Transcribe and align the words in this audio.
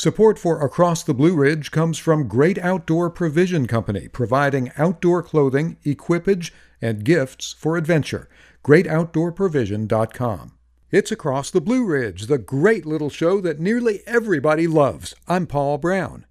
Support 0.00 0.38
for 0.38 0.64
Across 0.64 1.02
the 1.02 1.12
Blue 1.12 1.36
Ridge 1.36 1.70
comes 1.70 1.98
from 1.98 2.26
Great 2.26 2.56
Outdoor 2.56 3.10
Provision 3.10 3.66
Company, 3.66 4.08
providing 4.08 4.72
outdoor 4.78 5.22
clothing, 5.22 5.76
equipage, 5.84 6.54
and 6.80 7.04
gifts 7.04 7.52
for 7.52 7.76
adventure. 7.76 8.26
GreatOutdoorProvision.com. 8.64 10.52
It's 10.90 11.12
Across 11.12 11.50
the 11.50 11.60
Blue 11.60 11.84
Ridge, 11.84 12.28
the 12.28 12.38
great 12.38 12.86
little 12.86 13.10
show 13.10 13.42
that 13.42 13.60
nearly 13.60 14.00
everybody 14.06 14.66
loves. 14.66 15.14
I'm 15.28 15.46
Paul 15.46 15.76
Brown. 15.76 16.24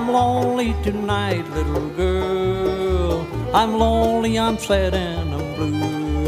I'm 0.00 0.08
lonely 0.08 0.74
tonight, 0.82 1.46
little 1.50 1.90
girl. 1.90 3.26
I'm 3.52 3.78
lonely, 3.78 4.38
I'm 4.38 4.56
sad 4.56 4.94
and 4.94 5.34
I'm 5.34 5.54
blue. 5.56 6.24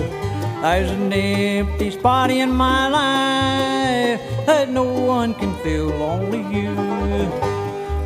There's 0.60 0.90
an 0.90 1.10
empty 1.10 1.90
spot 1.90 2.30
in 2.30 2.50
my 2.50 2.88
life 2.88 4.20
that 4.44 4.68
no 4.68 4.84
one 4.84 5.32
can 5.32 5.56
fill, 5.62 5.90
only 6.02 6.42
you. 6.54 6.74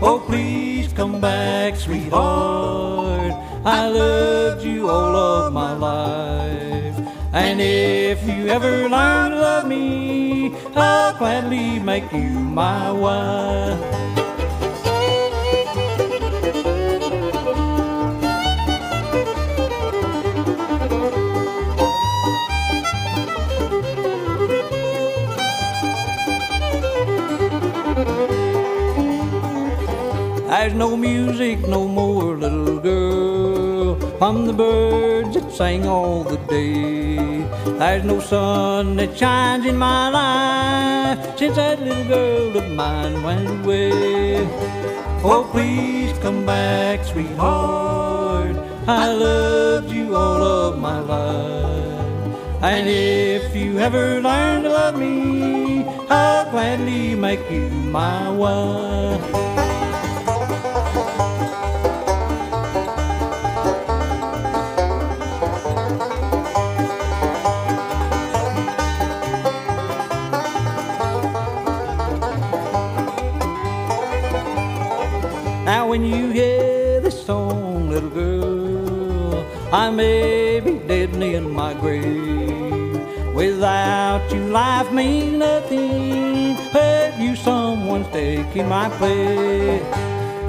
Oh, 0.01 0.23
please 0.25 0.92
come 0.92 1.20
back, 1.20 1.75
sweetheart. 1.75 3.33
I 3.64 3.89
loved 3.89 4.62
you 4.62 4.89
all 4.89 5.17
of 5.17 5.53
my 5.53 5.73
life. 5.73 6.97
And 7.33 7.61
if 7.61 8.23
you 8.25 8.47
ever 8.47 8.89
learn 8.89 9.33
to 9.33 9.37
love 9.37 9.67
me, 9.67 10.55
I'll 10.77 11.19
gladly 11.19 11.80
make 11.80 12.12
you 12.12 12.30
my 12.30 12.92
wife. 12.92 14.26
No 30.77 30.94
music 30.96 31.66
no 31.66 31.88
more, 31.88 32.36
little 32.36 32.78
girl, 32.78 33.94
from 34.19 34.46
the 34.46 34.52
birds 34.52 35.34
that 35.34 35.50
sang 35.50 35.86
all 35.88 36.22
the 36.22 36.36
day. 36.48 37.16
There's 37.78 38.05
no 38.05 38.20
sun 38.20 38.97
that 38.97 39.16
shines 39.16 39.64
in 39.64 39.77
my 39.78 40.10
life 40.10 41.38
since 41.38 41.56
that 41.56 41.80
little 41.80 42.04
girl 42.04 42.56
of 42.58 42.70
mine 42.72 43.22
went 43.22 43.48
away. 43.48 44.47
Oh, 45.24 45.48
please 45.50 46.12
come 46.19 46.44
back, 46.44 47.04
sweetheart. 47.04 48.56
I 48.86 49.12
loved 49.12 49.91
you 49.91 50.14
all 50.14 50.42
of 50.42 50.78
my 50.78 51.00
life. 51.00 52.62
And 52.62 52.86
if 52.88 53.56
you 53.56 53.78
ever 53.78 54.20
learn 54.20 54.62
to 54.64 54.69
love 54.69 54.98
me, 54.98 55.84
I'll 56.10 56.50
gladly 56.50 57.14
make 57.14 57.50
you 57.50 57.70
my 57.70 58.30
wife. 58.30 59.56
I 79.77 79.91
may 79.91 80.59
be 80.60 80.78
dead 80.88 81.10
and 81.10 81.22
in 81.22 81.50
my 81.50 81.75
grave. 81.75 82.98
Without 83.34 84.22
you, 84.32 84.41
life 84.48 84.91
means 84.91 85.37
nothing. 85.37 86.54
Have 86.72 87.20
you 87.20 87.37
someone's 87.37 88.09
taking 88.09 88.70
my 88.70 88.88
place? 88.97 89.82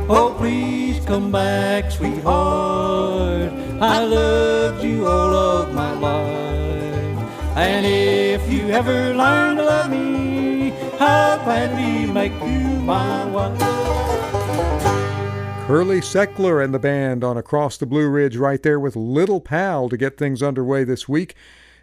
Oh, 0.07 0.33
please 0.37 1.03
come 1.05 1.29
back, 1.29 1.91
sweetheart. 1.91 3.51
I 3.81 4.05
loved 4.05 4.81
you 4.85 5.05
all 5.05 5.35
of 5.35 5.73
my 5.73 5.91
life. 5.91 7.57
And 7.57 7.85
if 7.85 8.49
you 8.49 8.69
ever 8.69 9.13
learn 9.13 9.57
to 9.57 9.63
love 9.65 9.91
me, 9.91 10.71
I'll 11.01 11.43
gladly 11.43 12.09
make 12.09 12.31
you 12.31 12.79
my 12.79 13.25
wife. 13.25 13.76
Curly 15.67 15.99
Seckler 15.99 16.63
and 16.63 16.73
the 16.73 16.79
band 16.79 17.25
on 17.25 17.35
Across 17.35 17.75
the 17.75 17.85
Blue 17.85 18.07
Ridge 18.07 18.37
right 18.37 18.63
there 18.63 18.79
with 18.79 18.95
Little 18.95 19.41
Pal 19.41 19.89
to 19.89 19.97
get 19.97 20.17
things 20.17 20.41
underway 20.41 20.85
this 20.85 21.09
week. 21.09 21.35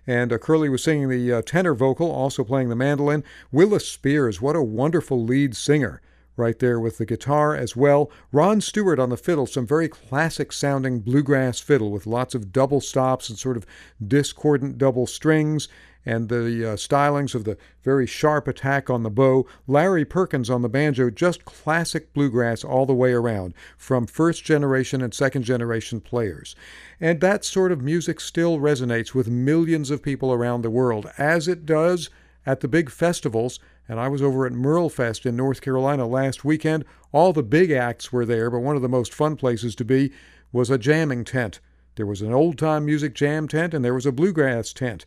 And 0.06 0.32
uh, 0.32 0.38
Curly 0.38 0.70
was 0.70 0.82
singing 0.82 1.10
the 1.10 1.30
uh, 1.30 1.42
tenor 1.42 1.74
vocal, 1.74 2.10
also 2.10 2.44
playing 2.44 2.70
the 2.70 2.76
mandolin. 2.76 3.22
Willis 3.52 3.86
Spears, 3.86 4.40
what 4.40 4.56
a 4.56 4.62
wonderful 4.62 5.22
lead 5.22 5.54
singer 5.54 6.00
right 6.34 6.58
there 6.60 6.80
with 6.80 6.96
the 6.96 7.04
guitar 7.04 7.54
as 7.54 7.76
well. 7.76 8.10
Ron 8.32 8.62
Stewart 8.62 8.98
on 8.98 9.10
the 9.10 9.18
fiddle, 9.18 9.46
some 9.46 9.66
very 9.66 9.88
classic 9.88 10.50
sounding 10.50 11.00
bluegrass 11.00 11.60
fiddle 11.60 11.90
with 11.90 12.06
lots 12.06 12.34
of 12.34 12.52
double 12.52 12.80
stops 12.80 13.28
and 13.28 13.38
sort 13.38 13.58
of 13.58 13.66
discordant 14.02 14.78
double 14.78 15.06
strings 15.06 15.68
and 16.06 16.28
the 16.28 16.72
uh, 16.72 16.76
stylings 16.76 17.34
of 17.34 17.44
the 17.44 17.56
very 17.82 18.06
sharp 18.06 18.46
attack 18.46 18.90
on 18.90 19.02
the 19.02 19.10
bow. 19.10 19.46
Larry 19.66 20.04
Perkins 20.04 20.50
on 20.50 20.62
the 20.62 20.68
banjo, 20.68 21.10
just 21.10 21.44
classic 21.44 22.12
bluegrass 22.12 22.64
all 22.64 22.86
the 22.86 22.94
way 22.94 23.12
around, 23.12 23.54
from 23.76 24.06
first 24.06 24.44
generation 24.44 25.02
and 25.02 25.14
second 25.14 25.42
generation 25.42 26.00
players. 26.00 26.54
And 27.00 27.20
that 27.20 27.44
sort 27.44 27.72
of 27.72 27.82
music 27.82 28.20
still 28.20 28.58
resonates 28.58 29.14
with 29.14 29.28
millions 29.28 29.90
of 29.90 30.02
people 30.02 30.32
around 30.32 30.62
the 30.62 30.70
world, 30.70 31.10
as 31.18 31.48
it 31.48 31.66
does 31.66 32.10
at 32.46 32.60
the 32.60 32.68
big 32.68 32.90
festivals. 32.90 33.58
And 33.88 34.00
I 34.00 34.08
was 34.08 34.22
over 34.22 34.46
at 34.46 34.52
Merlefest 34.52 35.26
in 35.26 35.36
North 35.36 35.60
Carolina 35.60 36.06
last 36.06 36.44
weekend. 36.44 36.84
All 37.12 37.32
the 37.32 37.42
big 37.42 37.70
acts 37.70 38.12
were 38.12 38.24
there, 38.24 38.50
but 38.50 38.60
one 38.60 38.76
of 38.76 38.82
the 38.82 38.88
most 38.88 39.12
fun 39.12 39.36
places 39.36 39.74
to 39.76 39.84
be 39.84 40.12
was 40.52 40.70
a 40.70 40.78
jamming 40.78 41.24
tent. 41.24 41.60
There 41.96 42.06
was 42.06 42.22
an 42.22 42.32
old 42.32 42.58
time 42.58 42.86
music 42.86 43.14
jam 43.14 43.46
tent 43.46 43.74
and 43.74 43.84
there 43.84 43.94
was 43.94 44.06
a 44.06 44.12
bluegrass 44.12 44.72
tent. 44.72 45.06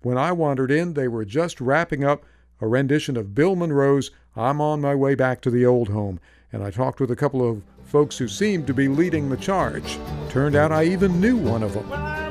When 0.00 0.16
I 0.16 0.32
wandered 0.32 0.70
in, 0.70 0.94
they 0.94 1.08
were 1.08 1.24
just 1.24 1.60
wrapping 1.60 2.04
up 2.04 2.24
a 2.60 2.68
rendition 2.68 3.16
of 3.16 3.34
Bill 3.34 3.56
Monroe's 3.56 4.10
I'm 4.36 4.60
on 4.60 4.80
my 4.80 4.94
way 4.94 5.16
back 5.16 5.40
to 5.42 5.50
the 5.50 5.66
old 5.66 5.88
home, 5.88 6.20
and 6.52 6.62
I 6.62 6.70
talked 6.70 7.00
with 7.00 7.10
a 7.10 7.16
couple 7.16 7.48
of 7.48 7.62
folks 7.84 8.18
who 8.18 8.28
seemed 8.28 8.66
to 8.68 8.74
be 8.74 8.86
leading 8.86 9.28
the 9.28 9.36
charge. 9.36 9.98
Turned 10.28 10.54
out 10.54 10.70
I 10.70 10.84
even 10.84 11.20
knew 11.20 11.36
one 11.36 11.62
of 11.64 11.72
them. 11.72 12.27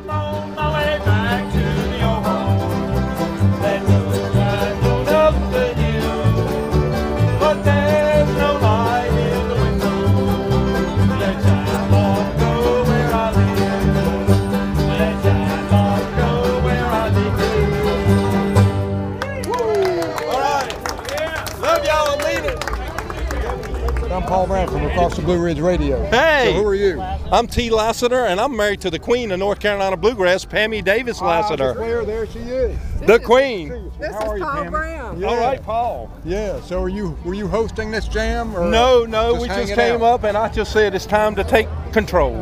Across 24.97 25.17
the 25.17 25.21
Blue 25.21 25.39
Ridge 25.39 25.59
Radio. 25.59 26.03
Hey! 26.07 26.53
So 26.53 26.59
who 26.59 26.67
are 26.67 26.73
you? 26.73 26.99
I'm 26.99 27.45
T. 27.45 27.69
Lassiter, 27.69 28.25
and 28.25 28.41
I'm 28.41 28.55
married 28.57 28.81
to 28.81 28.89
the 28.89 28.97
queen 28.97 29.29
of 29.29 29.37
North 29.37 29.59
Carolina 29.59 29.95
Bluegrass, 29.95 30.43
Pammy 30.43 30.83
Davis 30.83 31.21
Lassiter. 31.21 31.75
Where? 31.75 32.03
There 32.03 32.25
she 32.25 32.39
is. 32.39 32.79
the 33.01 33.19
queen. 33.19 33.91
This 33.99 34.11
How 34.11 34.29
are 34.31 34.35
is 34.37 34.39
you, 34.39 34.45
Paul 34.45 34.55
Pammy? 34.55 34.69
Brown. 34.71 35.19
Yeah. 35.21 35.27
All 35.27 35.37
right, 35.37 35.61
Paul. 35.61 36.11
Yeah. 36.25 36.59
So 36.61 36.81
are 36.81 36.89
you? 36.89 37.15
Were 37.23 37.35
you 37.35 37.47
hosting 37.47 37.91
this 37.91 38.07
jam? 38.07 38.55
Or 38.55 38.67
No, 38.67 39.05
no, 39.05 39.35
we 39.35 39.47
just 39.47 39.75
came 39.75 39.97
out? 39.97 40.01
up, 40.01 40.23
and 40.23 40.35
I 40.35 40.49
just 40.49 40.73
said 40.73 40.95
it's 40.95 41.05
time 41.05 41.35
to 41.35 41.43
take 41.43 41.67
control. 41.93 42.33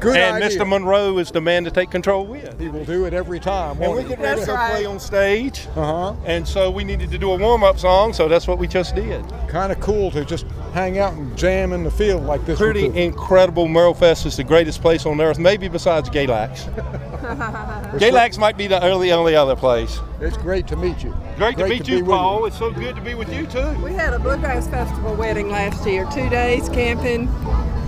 Good 0.00 0.16
and 0.16 0.42
idea. 0.42 0.58
Mr. 0.58 0.68
Monroe 0.68 1.18
is 1.18 1.30
the 1.30 1.40
man 1.40 1.62
to 1.62 1.70
take 1.70 1.90
control 1.92 2.26
with. 2.26 2.58
He 2.60 2.68
will 2.68 2.84
do 2.84 3.04
it 3.04 3.14
every 3.14 3.38
time. 3.38 3.80
And 3.80 3.92
we 3.92 3.98
won't 3.98 4.08
get 4.08 4.18
ready 4.18 4.44
to 4.44 4.52
right. 4.52 4.70
play 4.72 4.84
on 4.84 4.98
stage. 4.98 5.68
Uh 5.76 6.12
huh. 6.12 6.14
And 6.24 6.46
so 6.46 6.72
we 6.72 6.82
needed 6.82 7.10
to 7.12 7.18
do 7.18 7.30
a 7.30 7.36
warm 7.36 7.62
up 7.62 7.78
song, 7.78 8.12
so 8.12 8.26
that's 8.28 8.48
what 8.48 8.58
we 8.58 8.66
just 8.66 8.96
did. 8.96 9.24
Kind 9.48 9.70
of 9.70 9.78
cool 9.80 10.10
to 10.10 10.24
just 10.24 10.44
hang 10.76 10.98
out 10.98 11.14
and 11.14 11.34
jam 11.38 11.72
in 11.72 11.82
the 11.84 11.90
field 11.90 12.22
like 12.24 12.40
this. 12.42 12.48
with 12.48 12.58
Pretty 12.58 12.88
the- 12.88 13.02
incredible. 13.02 13.66
Merle 13.66 13.94
Fest 13.94 14.26
is 14.26 14.36
the 14.36 14.44
greatest 14.44 14.82
place 14.82 15.06
on 15.06 15.18
earth, 15.22 15.38
maybe 15.38 15.68
besides 15.68 16.10
Galax. 16.10 16.66
Galax 17.98 18.38
might 18.38 18.58
be 18.58 18.66
the 18.66 18.82
only, 18.84 19.10
only 19.10 19.34
other 19.34 19.56
place. 19.56 19.98
It's 20.20 20.36
great 20.36 20.66
to 20.66 20.76
meet 20.76 21.02
you. 21.02 21.16
Great, 21.38 21.56
to 21.56 21.66
meet 21.66 21.86
be 21.86 21.92
you, 21.92 22.04
with 22.04 22.10
Paul. 22.10 22.44
It's 22.44 22.58
so 22.58 22.70
good 22.70 22.94
to 22.94 23.00
be 23.00 23.14
with 23.14 23.32
you, 23.32 23.46
too. 23.46 23.72
We 23.82 23.94
had 23.94 24.12
a 24.12 24.18
Bluegrass 24.18 24.68
Festival 24.68 25.14
wedding 25.14 25.48
last 25.48 25.86
year. 25.86 26.06
Two 26.12 26.28
days 26.28 26.68
camping, 26.68 27.28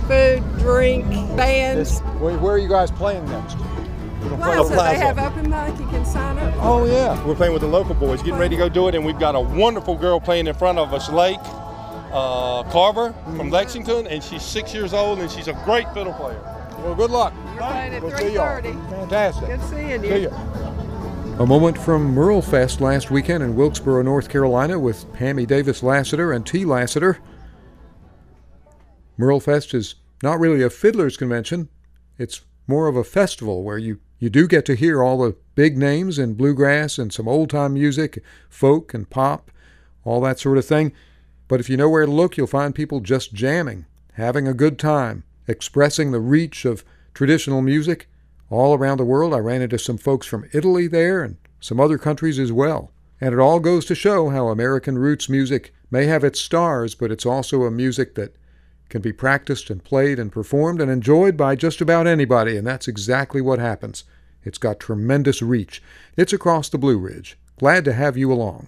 food, 0.07 0.41
drink, 0.57 1.05
bands. 1.37 1.99
Where, 2.17 2.39
where 2.39 2.55
are 2.55 2.57
you 2.57 2.69
guys 2.69 2.89
playing 2.89 3.23
next? 3.25 3.55
Wow, 3.59 4.63
so 4.63 4.73
Plaza. 4.73 4.97
they 4.97 5.05
have 5.05 5.19
open 5.19 5.49
mic. 5.49 5.79
You 5.79 5.87
can 5.87 6.05
sign 6.05 6.39
up. 6.39 6.53
Oh 6.57 6.85
yeah, 6.85 7.23
we're 7.25 7.35
playing 7.35 7.53
with 7.53 7.61
the 7.61 7.67
local 7.67 7.93
boys, 7.93 8.21
getting 8.21 8.39
ready 8.39 8.55
to 8.55 8.59
go 8.59 8.67
do 8.67 8.87
it, 8.87 8.95
and 8.95 9.05
we've 9.05 9.19
got 9.19 9.35
a 9.35 9.39
wonderful 9.39 9.95
girl 9.95 10.19
playing 10.19 10.47
in 10.47 10.55
front 10.55 10.77
of 10.79 10.91
us, 10.91 11.09
Lake 11.09 11.39
uh, 12.11 12.63
Carver 12.71 13.13
from 13.37 13.49
Lexington, 13.49 14.07
and 14.07 14.23
she's 14.23 14.43
six 14.43 14.73
years 14.73 14.93
old, 14.93 15.19
and 15.19 15.29
she's 15.29 15.47
a 15.47 15.53
great 15.65 15.91
fiddle 15.93 16.13
player. 16.13 16.39
Well, 16.79 16.95
good 16.95 17.11
luck. 17.11 17.33
You're 17.53 17.57
playing 17.63 17.93
at 17.93 18.01
We'll 18.03 18.17
see 18.17 18.33
y'all. 18.33 18.61
3:30. 18.61 18.89
Fantastic. 18.89 19.47
Good 19.47 19.61
seeing 19.69 20.01
See 20.01 20.21
you. 20.23 20.29
ya. 20.29 20.73
A 21.39 21.45
moment 21.45 21.77
from 21.77 22.13
Merlefest 22.13 22.81
last 22.81 23.11
weekend 23.11 23.43
in 23.43 23.55
Wilkesboro, 23.55 24.01
North 24.01 24.27
Carolina, 24.29 24.77
with 24.79 25.05
Pammy 25.13 25.47
Davis 25.47 25.81
Lassiter 25.83 26.31
and 26.33 26.45
T. 26.45 26.65
Lassiter. 26.65 27.19
Merlefest 29.17 29.73
is 29.73 29.95
not 30.23 30.39
really 30.39 30.61
a 30.63 30.69
fiddler's 30.69 31.17
convention. 31.17 31.69
It's 32.17 32.41
more 32.67 32.87
of 32.87 32.95
a 32.95 33.03
festival 33.03 33.63
where 33.63 33.77
you, 33.77 33.99
you 34.19 34.29
do 34.29 34.47
get 34.47 34.65
to 34.65 34.75
hear 34.75 35.01
all 35.03 35.17
the 35.17 35.35
big 35.55 35.77
names 35.77 36.19
in 36.19 36.33
bluegrass 36.35 36.97
and 36.97 37.11
some 37.11 37.27
old 37.27 37.49
time 37.49 37.73
music, 37.73 38.21
folk 38.49 38.93
and 38.93 39.09
pop, 39.09 39.51
all 40.03 40.21
that 40.21 40.39
sort 40.39 40.57
of 40.57 40.65
thing. 40.65 40.91
But 41.49 41.59
if 41.59 41.67
you 41.67 41.75
know 41.75 41.89
where 41.89 42.05
to 42.05 42.11
look, 42.11 42.37
you'll 42.37 42.47
find 42.47 42.73
people 42.73 43.01
just 43.01 43.33
jamming, 43.33 43.85
having 44.13 44.47
a 44.47 44.53
good 44.53 44.79
time, 44.79 45.23
expressing 45.47 46.11
the 46.11 46.21
reach 46.21 46.63
of 46.63 46.85
traditional 47.13 47.61
music 47.61 48.07
all 48.49 48.77
around 48.77 48.97
the 48.97 49.05
world. 49.05 49.33
I 49.33 49.39
ran 49.39 49.63
into 49.63 49.79
some 49.79 49.97
folks 49.97 50.27
from 50.27 50.47
Italy 50.53 50.87
there 50.87 51.23
and 51.23 51.37
some 51.59 51.79
other 51.79 51.97
countries 51.97 52.39
as 52.39 52.53
well. 52.53 52.91
And 53.19 53.33
it 53.33 53.39
all 53.39 53.59
goes 53.59 53.85
to 53.85 53.95
show 53.95 54.29
how 54.29 54.47
American 54.47 54.97
roots 54.97 55.27
music 55.27 55.73
may 55.91 56.05
have 56.05 56.23
its 56.23 56.39
stars, 56.39 56.93
but 56.93 57.11
it's 57.11 57.25
also 57.25 57.63
a 57.63 57.71
music 57.71 58.13
that 58.13 58.35
can 58.87 59.01
be 59.01 59.11
practiced 59.11 59.71
and 59.71 59.83
played 59.83 60.19
and 60.19 60.31
performed 60.31 60.79
and 60.79 60.91
enjoyed 60.91 61.35
by 61.35 61.55
just 61.55 61.81
about 61.81 62.07
anybody, 62.07 62.57
and 62.57 62.65
that's 62.65 62.87
exactly 62.87 63.41
what 63.41 63.59
happens. 63.59 64.03
It's 64.43 64.59
got 64.59 64.79
tremendous 64.79 65.41
reach. 65.41 65.81
It's 66.15 66.31
across 66.31 66.69
the 66.69 66.77
Blue 66.77 66.97
Ridge. 66.97 67.37
Glad 67.57 67.85
to 67.85 67.93
have 67.93 68.17
you 68.17 68.31
along. 68.31 68.67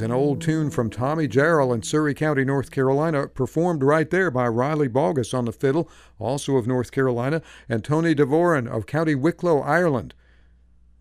An 0.00 0.12
old 0.12 0.40
tune 0.40 0.70
from 0.70 0.88
Tommy 0.88 1.28
Jarrell 1.28 1.74
in 1.74 1.82
Surry 1.82 2.14
County, 2.14 2.42
North 2.42 2.70
Carolina, 2.70 3.28
performed 3.28 3.82
right 3.82 4.08
there 4.08 4.30
by 4.30 4.48
Riley 4.48 4.88
Baugus 4.88 5.34
on 5.34 5.44
the 5.44 5.52
fiddle, 5.52 5.90
also 6.18 6.56
of 6.56 6.66
North 6.66 6.90
Carolina, 6.90 7.42
and 7.68 7.84
Tony 7.84 8.14
Devoran 8.14 8.66
of 8.66 8.86
County 8.86 9.14
Wicklow, 9.14 9.60
Ireland. 9.60 10.14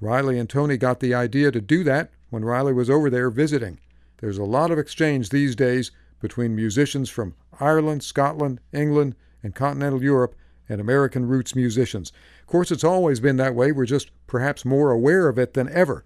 Riley 0.02 0.38
and 0.38 0.50
Tony 0.50 0.76
got 0.76 1.00
the 1.00 1.14
idea 1.14 1.50
to 1.50 1.62
do 1.62 1.84
that 1.86 2.12
when 2.30 2.44
Riley 2.44 2.74
was 2.74 2.90
over 2.90 3.10
there 3.10 3.30
visiting. 3.30 3.80
There's 4.18 4.38
a 4.38 4.44
lot 4.44 4.70
of 4.70 4.78
exchange 4.78 5.30
these 5.30 5.56
days 5.56 5.92
between 6.20 6.56
musicians 6.56 7.10
from 7.10 7.36
Ireland, 7.60 8.04
Scotland, 8.04 8.60
England, 8.74 9.16
and 9.42 9.56
continental 9.56 10.04
Europe 10.04 10.36
and 10.68 10.82
American 10.82 11.26
roots 11.26 11.56
musicians. 11.56 12.12
Of 12.42 12.48
course, 12.48 12.70
it's 12.70 12.84
always 12.84 13.22
been 13.22 13.38
that 13.38 13.56
way. 13.56 13.72
We're 13.72 13.86
just 13.86 14.12
perhaps 14.28 14.66
more 14.66 14.92
aware 14.92 15.30
of 15.30 15.40
it 15.40 15.54
than 15.54 15.70
ever. 15.70 16.04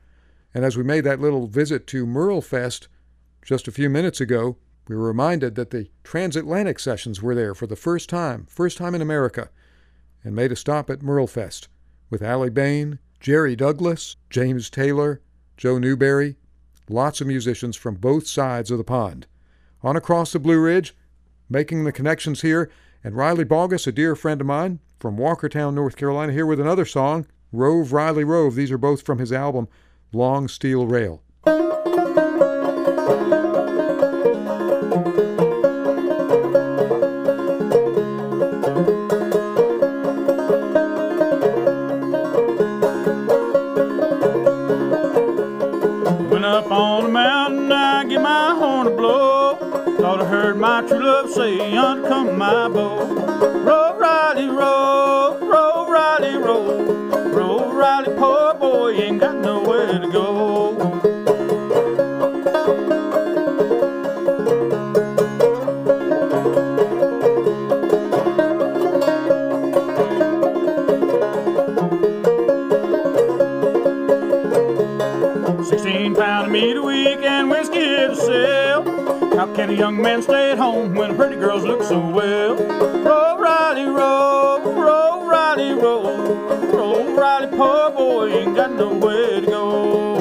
And 0.53 0.63
as 0.63 0.77
we 0.77 0.83
made 0.83 1.03
that 1.05 1.19
little 1.19 1.47
visit 1.47 1.87
to 1.87 2.05
Merle 2.05 2.41
Fest 2.41 2.87
just 3.41 3.67
a 3.67 3.71
few 3.71 3.89
minutes 3.89 4.21
ago, 4.21 4.57
we 4.87 4.95
were 4.95 5.07
reminded 5.07 5.55
that 5.55 5.71
the 5.71 5.89
transatlantic 6.03 6.77
sessions 6.79 7.21
were 7.21 7.35
there 7.35 7.55
for 7.55 7.67
the 7.67 7.75
first 7.75 8.09
time, 8.09 8.45
first 8.49 8.77
time 8.77 8.93
in 8.93 9.01
America, 9.01 9.49
and 10.23 10.35
made 10.35 10.51
a 10.51 10.55
stop 10.55 10.89
at 10.89 11.01
Merle 11.01 11.27
Fest 11.27 11.69
with 12.09 12.21
Aly 12.21 12.49
Bain, 12.49 12.99
Jerry 13.19 13.55
Douglas, 13.55 14.17
James 14.29 14.69
Taylor, 14.69 15.21
Joe 15.57 15.77
Newberry, 15.79 16.35
lots 16.89 17.21
of 17.21 17.27
musicians 17.27 17.75
from 17.75 17.95
both 17.95 18.27
sides 18.27 18.69
of 18.69 18.77
the 18.77 18.83
pond. 18.83 19.25
On 19.81 19.95
across 19.95 20.33
the 20.33 20.39
Blue 20.39 20.59
Ridge, 20.59 20.95
making 21.49 21.83
the 21.83 21.91
connections 21.91 22.41
here, 22.41 22.69
and 23.03 23.15
Riley 23.15 23.45
Baugus, 23.45 23.87
a 23.87 23.91
dear 23.91 24.15
friend 24.15 24.41
of 24.41 24.47
mine 24.47 24.79
from 24.99 25.17
Walkertown, 25.17 25.73
North 25.73 25.95
Carolina, 25.95 26.33
here 26.33 26.45
with 26.45 26.59
another 26.59 26.85
song, 26.85 27.25
Rove 27.51 27.93
Riley 27.93 28.23
Rove. 28.23 28.55
These 28.55 28.71
are 28.71 28.77
both 28.77 29.01
from 29.03 29.19
his 29.19 29.31
album, 29.31 29.67
Long 30.13 30.47
Steel 30.47 30.85
Rail. 30.85 31.21
My 48.13 48.55
horn 48.57 48.85
to 48.85 48.91
blow. 48.95 49.55
Thought 49.97 50.21
I 50.21 50.25
heard 50.25 50.57
my 50.57 50.81
true 50.87 51.03
love 51.03 51.29
say, 51.29 51.73
"Yonder 51.73 52.07
come 52.07 52.37
my 52.37 52.69
bow." 52.69 53.52
Can 79.63 79.69
a 79.69 79.77
young 79.77 80.01
man 80.01 80.21
stay 80.21 80.51
at 80.51 80.57
home 80.57 80.93
when 80.93 81.15
pretty 81.15 81.37
girls 81.37 81.63
look 81.63 81.83
so 81.83 81.97
well? 81.97 82.55
Roll, 82.55 83.37
Riley, 83.37 83.85
roll, 83.85 84.59
roll, 84.59 85.25
Riley, 85.25 85.71
roll. 85.71 86.17
Roll, 86.75 87.15
Riley, 87.15 87.47
poor 87.57 87.89
boy 87.91 88.27
ain't 88.27 88.57
got 88.57 88.73
nowhere 88.73 89.39
to 89.39 89.45
go. 89.47 90.12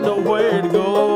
no 0.00 0.16
way 0.16 0.62
to 0.62 0.68
go. 0.68 1.09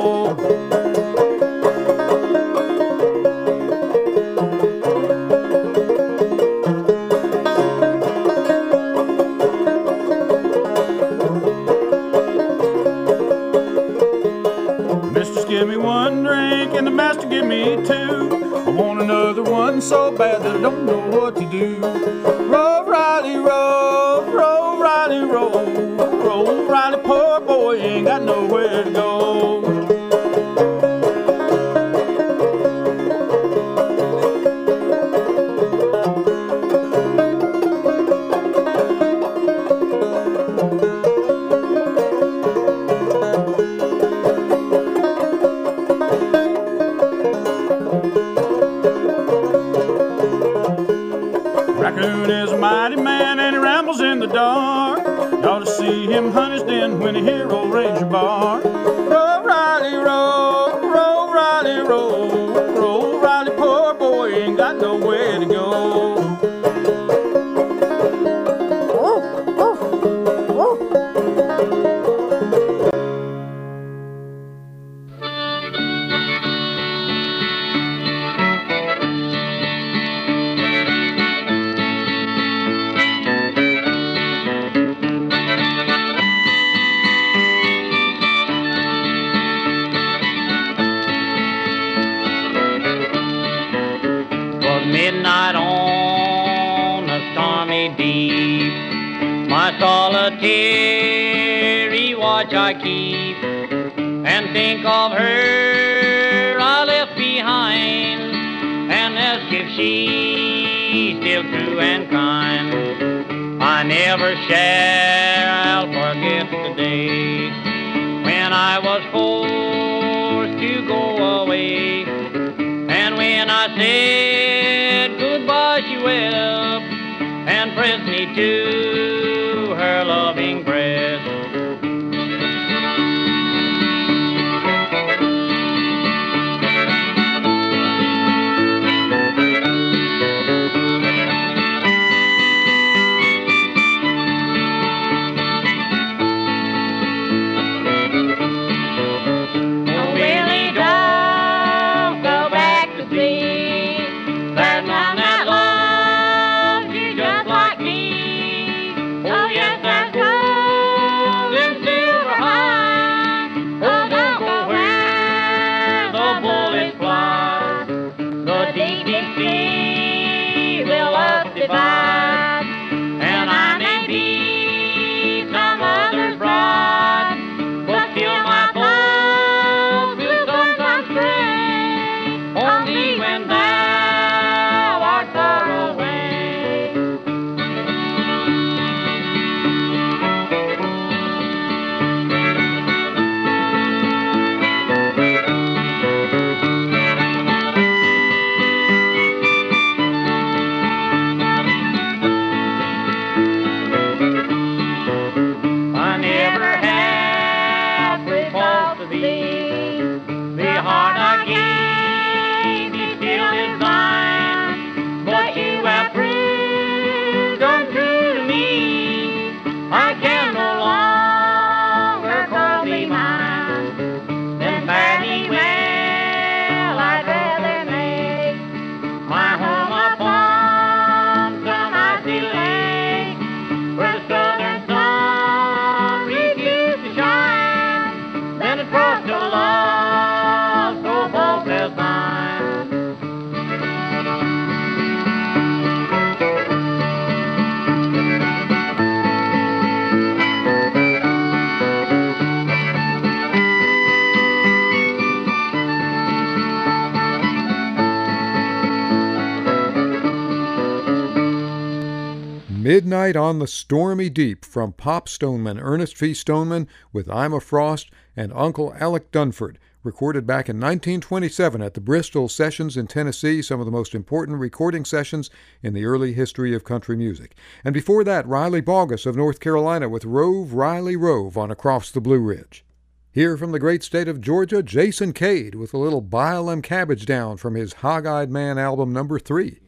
Midnight 262.84 263.34
on 263.34 263.60
the 263.60 263.66
Stormy 263.66 264.28
Deep 264.28 264.62
from 264.62 264.92
Pop 264.92 265.26
Stoneman, 265.26 265.80
Ernest 265.80 266.18
V. 266.18 266.34
Stoneman 266.34 266.86
with 267.14 267.30
Iva 267.30 267.58
Frost 267.58 268.10
and 268.36 268.52
Uncle 268.54 268.94
Alec 269.00 269.32
Dunford, 269.32 269.76
recorded 270.02 270.46
back 270.46 270.68
in 270.68 270.76
1927 270.76 271.80
at 271.80 271.94
the 271.94 272.02
Bristol 272.02 272.46
Sessions 272.46 272.98
in 272.98 273.06
Tennessee, 273.06 273.62
some 273.62 273.80
of 273.80 273.86
the 273.86 273.90
most 273.90 274.14
important 274.14 274.58
recording 274.58 275.06
sessions 275.06 275.48
in 275.82 275.94
the 275.94 276.04
early 276.04 276.34
history 276.34 276.74
of 276.74 276.84
country 276.84 277.16
music. 277.16 277.56
And 277.82 277.94
before 277.94 278.22
that, 278.22 278.46
Riley 278.46 278.82
Baugus 278.82 279.24
of 279.24 279.34
North 279.34 279.60
Carolina 279.60 280.10
with 280.10 280.26
Rove, 280.26 280.74
Riley 280.74 281.16
Rove 281.16 281.56
on 281.56 281.70
Across 281.70 282.10
the 282.10 282.20
Blue 282.20 282.40
Ridge. 282.40 282.84
Here 283.32 283.56
from 283.56 283.72
the 283.72 283.78
great 283.78 284.02
state 284.02 284.28
of 284.28 284.42
Georgia, 284.42 284.82
Jason 284.82 285.32
Cade 285.32 285.74
with 285.74 285.94
a 285.94 285.98
little 285.98 286.20
Bile 286.20 286.66
Them 286.66 286.82
Cabbage 286.82 287.24
Down 287.24 287.56
from 287.56 287.76
his 287.76 287.94
Hog 287.94 288.26
Eyed 288.26 288.50
Man 288.50 288.76
album 288.76 289.10
number 289.10 289.38
three. 289.38 289.80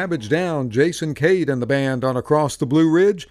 Cabbage 0.00 0.30
Down, 0.30 0.70
Jason 0.70 1.12
Cade 1.12 1.50
and 1.50 1.60
the 1.60 1.66
band 1.66 2.06
on 2.06 2.16
Across 2.16 2.56
the 2.56 2.64
Blue 2.64 2.88
Ridge. 2.90 3.28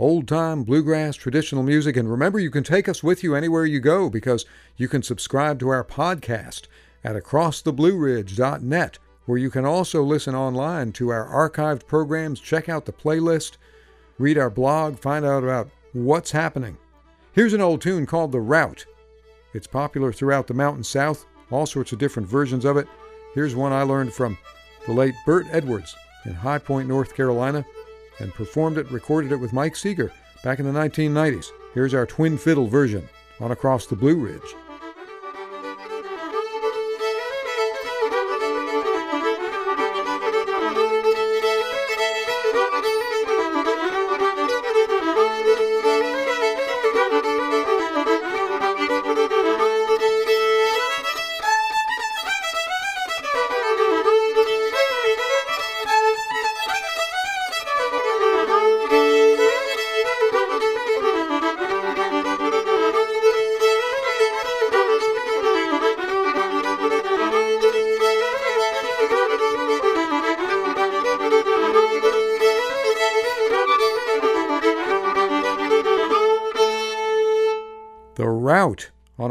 Old 0.00 0.26
time 0.26 0.64
bluegrass 0.64 1.14
traditional 1.14 1.62
music. 1.62 1.96
And 1.96 2.10
remember, 2.10 2.40
you 2.40 2.50
can 2.50 2.64
take 2.64 2.88
us 2.88 3.04
with 3.04 3.22
you 3.22 3.36
anywhere 3.36 3.64
you 3.64 3.78
go 3.78 4.10
because 4.10 4.44
you 4.76 4.88
can 4.88 5.04
subscribe 5.04 5.60
to 5.60 5.68
our 5.68 5.84
podcast 5.84 6.66
at 7.04 7.14
acrosstheblueridge.net, 7.14 8.98
where 9.26 9.38
you 9.38 9.48
can 9.48 9.64
also 9.64 10.02
listen 10.02 10.34
online 10.34 10.90
to 10.94 11.10
our 11.10 11.24
archived 11.24 11.86
programs, 11.86 12.40
check 12.40 12.68
out 12.68 12.84
the 12.84 12.92
playlist, 12.92 13.56
read 14.18 14.38
our 14.38 14.50
blog, 14.50 14.98
find 14.98 15.24
out 15.24 15.44
about 15.44 15.70
what's 15.92 16.32
happening. 16.32 16.76
Here's 17.30 17.54
an 17.54 17.60
old 17.60 17.80
tune 17.80 18.06
called 18.06 18.32
The 18.32 18.40
Rout. 18.40 18.84
It's 19.54 19.68
popular 19.68 20.12
throughout 20.12 20.48
the 20.48 20.54
Mountain 20.54 20.82
South, 20.82 21.26
all 21.52 21.64
sorts 21.64 21.92
of 21.92 22.00
different 22.00 22.28
versions 22.28 22.64
of 22.64 22.76
it. 22.76 22.88
Here's 23.34 23.54
one 23.54 23.72
I 23.72 23.82
learned 23.82 24.12
from 24.12 24.36
the 24.84 24.92
late 24.92 25.14
Burt 25.24 25.46
Edwards 25.52 25.94
in 26.24 26.34
High 26.34 26.58
Point, 26.58 26.88
North 26.88 27.14
Carolina, 27.14 27.64
and 28.20 28.34
performed 28.34 28.78
it, 28.78 28.90
recorded 28.90 29.32
it 29.32 29.36
with 29.36 29.52
Mike 29.52 29.76
Seeger 29.76 30.12
back 30.42 30.58
in 30.58 30.64
the 30.64 30.78
1990s. 30.78 31.46
Here's 31.74 31.94
our 31.94 32.06
twin 32.06 32.38
fiddle 32.38 32.66
version 32.66 33.08
on 33.40 33.52
Across 33.52 33.86
the 33.86 33.96
Blue 33.96 34.16
Ridge. 34.16 34.54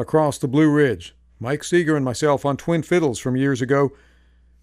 Across 0.07 0.37
the 0.37 0.47
Blue 0.47 0.71
Ridge. 0.71 1.13
Mike 1.37 1.65
Seeger 1.65 1.97
and 1.97 2.05
myself 2.05 2.45
on 2.45 2.55
twin 2.55 2.81
fiddles 2.81 3.19
from 3.19 3.35
years 3.35 3.61
ago. 3.61 3.91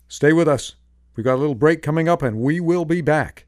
Stay 0.09 0.33
with 0.33 0.49
us. 0.49 0.77
We've 1.15 1.25
got 1.25 1.35
a 1.35 1.37
little 1.37 1.55
break 1.55 1.83
coming 1.83 2.09
up 2.09 2.23
and 2.23 2.39
we 2.39 2.61
will 2.61 2.87
be 2.87 3.03
back. 3.03 3.45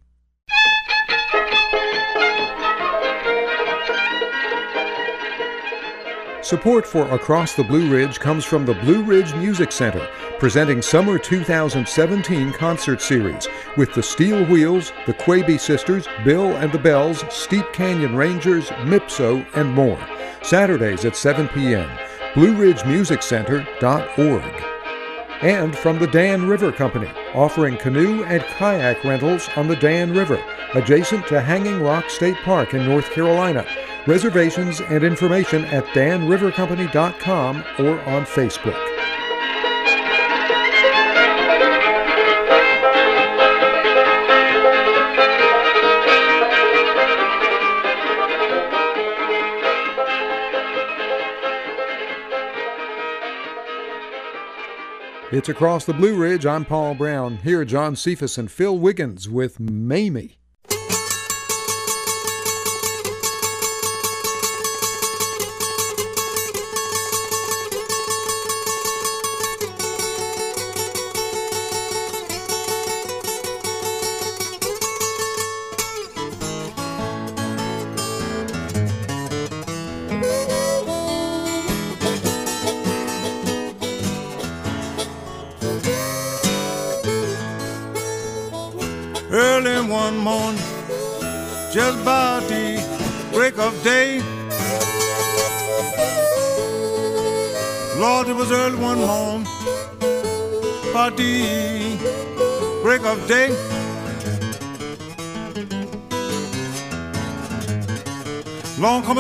Support 6.43 6.87
for 6.87 7.09
Across 7.09 7.55
the 7.55 7.65
Blue 7.65 7.91
Ridge 7.91 8.21
comes 8.21 8.45
from 8.45 8.67
the 8.67 8.75
Blue 8.75 9.03
Ridge 9.03 9.35
Music 9.35 9.73
Center, 9.73 10.07
presenting 10.39 10.83
Summer 10.83 11.19
2017 11.19 12.53
concert 12.53 13.01
series 13.01 13.49
with 13.79 13.95
the 13.95 14.03
Steel 14.03 14.45
Wheels, 14.45 14.93
the 15.07 15.15
Quebe 15.15 15.59
Sisters, 15.59 16.07
Bill 16.27 16.55
and 16.59 16.71
the 16.73 16.79
Belles, 16.79 17.25
Steep 17.31 17.65
Canyon 17.73 18.15
Rangers, 18.15 18.69
Mipso, 18.85 19.47
and 19.57 19.73
more. 19.73 19.99
Saturdays 20.47 21.05
at 21.05 21.17
7 21.17 21.49
p.m. 21.49 21.91
BlueRidgeMusicCenter.org. 22.35 24.63
And 25.43 25.77
from 25.77 25.99
the 25.99 26.07
Dan 26.07 26.49
River 26.49 26.73
Company, 26.73 27.11
offering 27.35 27.77
canoe 27.77 28.25
and 28.25 28.43
kayak 28.43 29.05
rentals 29.05 29.51
on 29.57 29.69
the 29.69 29.77
Dan 29.77 30.15
River, 30.15 30.43
adjacent 30.75 31.27
to 31.27 31.43
Hanging 31.43 31.83
Rock 31.83 32.09
State 32.09 32.39
Park 32.39 32.73
in 32.75 32.87
North 32.87 33.11
Carolina. 33.11 33.67
Reservations 34.07 34.81
and 34.81 35.05
information 35.05 35.67
at 35.67 35.85
danrivercompany.com 35.87 37.65
or 37.79 38.01
on 38.03 38.25
Facebook. 38.25 38.96
It's 55.37 55.51
Across 55.51 55.85
the 55.85 55.93
Blue 55.93 56.17
Ridge. 56.17 56.47
I'm 56.47 56.65
Paul 56.65 56.95
Brown. 56.95 57.37
Here, 57.37 57.63
John 57.67 57.95
Cephas 57.95 58.39
and 58.39 58.51
Phil 58.51 58.79
Wiggins 58.79 59.29
with 59.29 59.61
Mamie. 59.61 60.39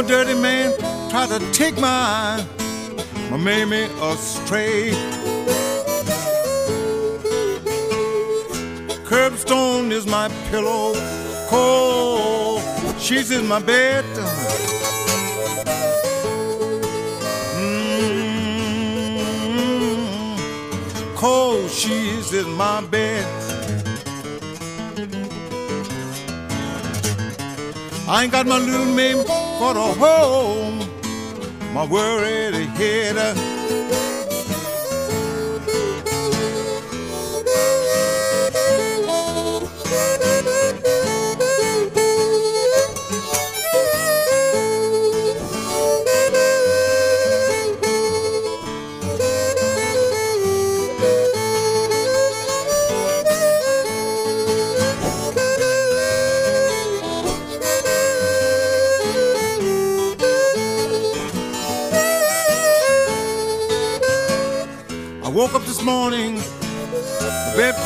Dirty 0.07 0.35
man, 0.35 0.73
try 1.11 1.27
to 1.27 1.39
take 1.53 1.77
my, 1.79 2.45
my 3.31 3.37
mammy 3.37 3.89
astray. 4.01 4.93
Curbstone 9.05 9.91
is 9.91 10.07
my 10.07 10.29
pillow, 10.51 10.95
cold 11.49 12.63
sheets 13.01 13.31
is 13.31 13.43
my 13.43 13.59
bed. 13.59 14.05
Mm, 19.07 20.37
cold 21.17 21.71
sheets 21.71 22.33
is 22.33 22.47
my 22.47 22.81
bed. 22.87 23.27
I 28.09 28.23
ain't 28.23 28.31
got 28.31 28.47
my 28.47 28.59
little 28.59 28.87
name 28.95 29.25
for 29.59 29.73
the 29.73 29.81
home, 29.81 30.79
my 31.73 31.85
worried 31.85 32.55
head. 32.77 33.46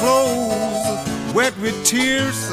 Clothes 0.00 1.34
wet 1.34 1.54
with 1.58 1.76
tears. 1.84 2.50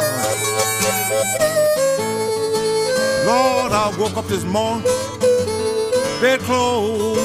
Lord, 3.26 3.72
I 3.72 3.96
woke 3.98 4.18
up 4.18 4.28
this 4.28 4.44
morning, 4.44 4.84
bed 6.22 6.40
clothes 6.42 7.18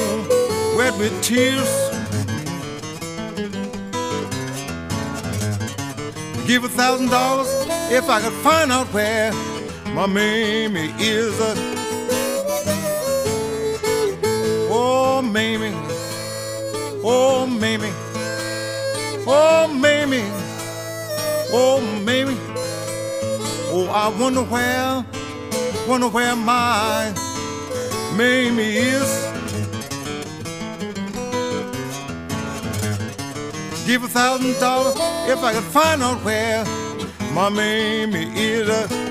wet 0.77 0.97
with 0.97 1.13
tears. 1.21 1.69
Give 6.47 6.63
a 6.63 6.69
thousand 6.69 7.09
dollars 7.09 7.49
if 7.91 8.09
I 8.09 8.21
could 8.21 8.37
find 8.47 8.71
out 8.71 8.87
where 8.93 9.33
my 9.93 10.05
Mamie 10.05 10.93
is. 10.99 11.35
Oh, 14.69 15.21
Mamie. 15.21 15.73
Oh, 17.03 17.45
Mamie. 17.45 17.91
Oh, 19.25 19.62
Oh, 20.05 21.79
Mamie. 22.03 22.37
Oh, 23.71 23.87
I 23.89 24.09
wonder 24.19 24.41
where, 24.41 25.05
wonder 25.87 26.09
where 26.09 26.35
my 26.35 27.13
Mamie 28.13 28.75
is. 28.75 29.23
Give 33.87 34.03
a 34.03 34.07
thousand 34.09 34.59
dollars 34.59 34.95
if 35.29 35.41
I 35.41 35.53
could 35.53 35.63
find 35.63 36.03
out 36.03 36.21
where 36.25 36.65
my 37.33 37.47
Mamie 37.47 38.27
is. 38.37 39.02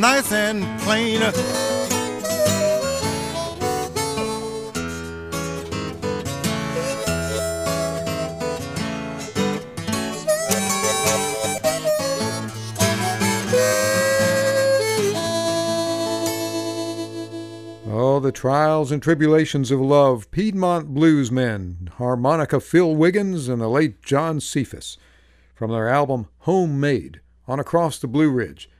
Nice 0.00 0.32
and 0.32 0.64
plain. 0.80 1.20
Oh, 17.92 18.20
the 18.20 18.32
trials 18.32 18.90
and 18.90 19.02
tribulations 19.02 19.70
of 19.70 19.80
love, 19.80 20.30
Piedmont 20.30 20.94
bluesmen, 20.94 21.90
harmonica 21.90 22.58
Phil 22.60 22.96
Wiggins 22.96 23.48
and 23.48 23.60
the 23.60 23.68
late 23.68 24.02
John 24.02 24.40
Cephas, 24.40 24.96
from 25.54 25.70
their 25.70 25.90
album 25.90 26.28
Homemade 26.40 27.20
on 27.46 27.60
Across 27.60 27.98
the 27.98 28.08
Blue 28.08 28.30
Ridge. 28.30 28.70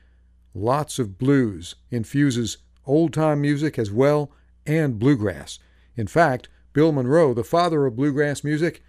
Lots 0.53 0.99
of 0.99 1.17
blues 1.17 1.75
infuses 1.91 2.57
old 2.85 3.13
time 3.13 3.39
music 3.39 3.79
as 3.79 3.89
well 3.89 4.31
and 4.65 4.99
bluegrass. 4.99 5.59
In 5.95 6.07
fact, 6.07 6.49
Bill 6.73 6.91
Monroe, 6.91 7.33
the 7.33 7.43
father 7.43 7.85
of 7.85 7.95
bluegrass 7.95 8.43
music, 8.43 8.83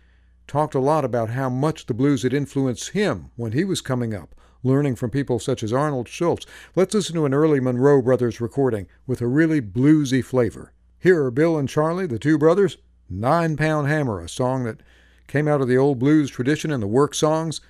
talked 0.48 0.74
a 0.74 0.80
lot 0.80 1.04
about 1.04 1.30
how 1.30 1.48
much 1.48 1.86
the 1.86 1.94
blues 1.94 2.24
had 2.24 2.34
influenced 2.34 2.90
him 2.90 3.30
when 3.36 3.52
he 3.52 3.62
was 3.62 3.80
coming 3.80 4.12
up, 4.12 4.34
learning 4.64 4.96
from 4.96 5.10
people 5.10 5.38
such 5.38 5.62
as 5.62 5.72
Arnold 5.72 6.08
Schultz. 6.08 6.46
Let's 6.74 6.94
listen 6.94 7.14
to 7.14 7.26
an 7.26 7.34
early 7.34 7.60
Monroe 7.60 8.02
Brothers 8.02 8.40
recording 8.40 8.88
with 9.06 9.20
a 9.20 9.26
really 9.28 9.60
bluesy 9.60 10.24
flavor. 10.24 10.72
Here 10.98 11.24
are 11.24 11.30
Bill 11.30 11.56
and 11.56 11.68
Charlie, 11.68 12.06
the 12.06 12.18
two 12.18 12.38
brothers, 12.38 12.76
Nine 13.08 13.56
Pound 13.56 13.86
Hammer, 13.86 14.20
a 14.20 14.28
song 14.28 14.64
that 14.64 14.82
came 15.28 15.46
out 15.46 15.60
of 15.60 15.68
the 15.68 15.76
old 15.78 15.98
blues 16.00 16.28
tradition 16.28 16.72
and 16.72 16.82
the 16.82 16.88
work 16.88 17.14
songs 17.14 17.60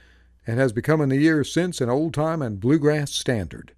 and 0.47 0.59
has 0.59 0.73
become 0.73 1.01
in 1.01 1.09
the 1.09 1.17
years 1.17 1.53
since 1.53 1.81
an 1.81 1.91
old 1.91 2.15
time 2.15 2.43
and 2.43 2.59
bluegrass 2.59 3.13
standard. 3.13 3.75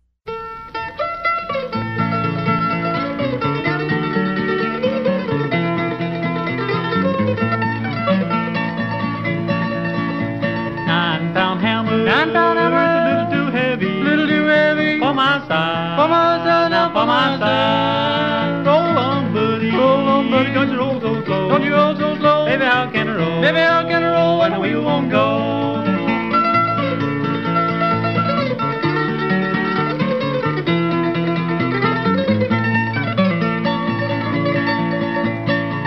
My 17.24 17.38
side. 17.38 18.66
Roll 18.66 18.98
on, 18.98 19.32
buddy, 19.32 19.70
roll 19.70 20.08
on, 20.08 20.30
buddy, 20.30 20.52
don't 20.52 20.70
you 20.70 20.78
roll 20.78 21.00
so 21.00 21.24
slow, 21.24 21.48
don't 21.48 21.62
you 21.62 21.72
roll 21.72 21.96
so 21.96 22.16
slow. 22.16 22.46
Baby, 22.46 22.64
how 22.64 22.90
can 22.90 23.08
I 23.08 23.16
roll? 23.16 23.40
Baby, 23.40 23.58
how 23.58 23.82
can 23.88 24.02
I 24.02 24.12
roll 24.12 24.38
when 24.40 24.52
the 24.52 24.60
wheel 24.60 24.82
won't 24.82 25.10
go? 25.10 25.82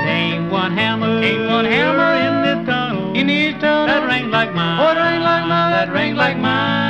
Ain't 0.07 0.51
one 0.51 0.71
hammer, 0.71 1.21
ain't 1.21 1.47
one 1.49 1.65
hammer 1.65 2.13
in 2.25 2.33
this 2.45 2.65
tunnel, 2.67 3.13
in 3.15 3.27
this 3.27 3.53
tunnel 3.61 3.87
that 3.87 4.07
ring 4.07 4.31
like 4.31 4.53
mine. 4.53 4.79
Oh, 4.79 4.93
that 4.93 5.11
ring 5.11 5.21
like 5.21 5.47
mine, 5.47 5.71
that 5.71 5.91
ring 5.91 6.15
like 6.15 6.37
mine. 6.37 6.86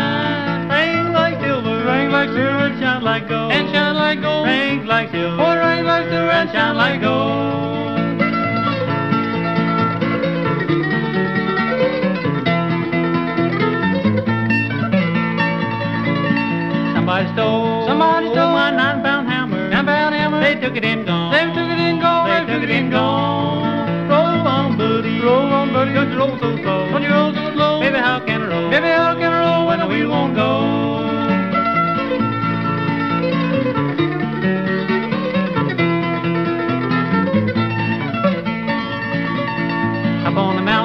Like 2.17 2.29
silver, 2.29 2.65
and 2.65 2.79
shine 2.79 3.03
like 3.03 3.27
gold, 3.29 3.51
and 3.51 3.69
shine 3.69 3.95
like 3.95 4.21
gold. 4.21 4.47
Ring 4.47 4.85
like 4.87 5.11
silver, 5.11 5.37
oh, 5.39 5.53
ring 5.55 5.85
like 5.85 6.05
silver, 6.09 6.31
and 6.31 6.49
shine 6.49 6.75
like 6.75 6.99
gold. 6.99 7.97
Somebody 16.95 17.27
stole, 17.33 17.85
somebody 17.85 18.27
stole 18.33 18.51
my 18.51 18.71
nine-pound 18.71 19.27
hammer, 19.29 19.69
nine-pound 19.69 20.15
hammer. 20.15 20.41
They 20.41 20.55
took 20.55 20.75
it 20.75 20.85
and 20.85 21.05
gone, 21.05 21.31
they 21.31 21.45
took 21.53 21.69
it 21.69 21.79
and 21.85 22.01
gone, 22.01 22.47
they 22.47 22.51
took 22.51 22.63
it 22.63 22.71
and 22.71 22.91
gone. 22.91 24.09
Roll 24.09 24.47
on, 24.55 24.75
buddy, 24.75 25.21
roll 25.21 25.53
on, 25.53 25.71
buddy, 25.71 25.93
don't 25.93 26.11
you 26.11 26.17
roll 26.17 26.39
so 26.39 26.57
slow, 26.57 26.89
don't 26.89 27.03
you 27.03 27.09
roll 27.11 27.31
so 27.31 27.53
slow. 27.53 27.79
Baby, 27.79 27.97
how 27.99 28.19
can 28.25 28.41
I 28.41 28.47
roll? 28.47 28.71
Baby, 28.71 28.87
how 28.87 29.13
can 29.13 29.31
I 29.31 29.39
roll 29.39 29.67
when 29.67 29.79
the 29.81 29.85
wheel 29.85 30.09
won't 30.09 30.33
go? 30.33 30.76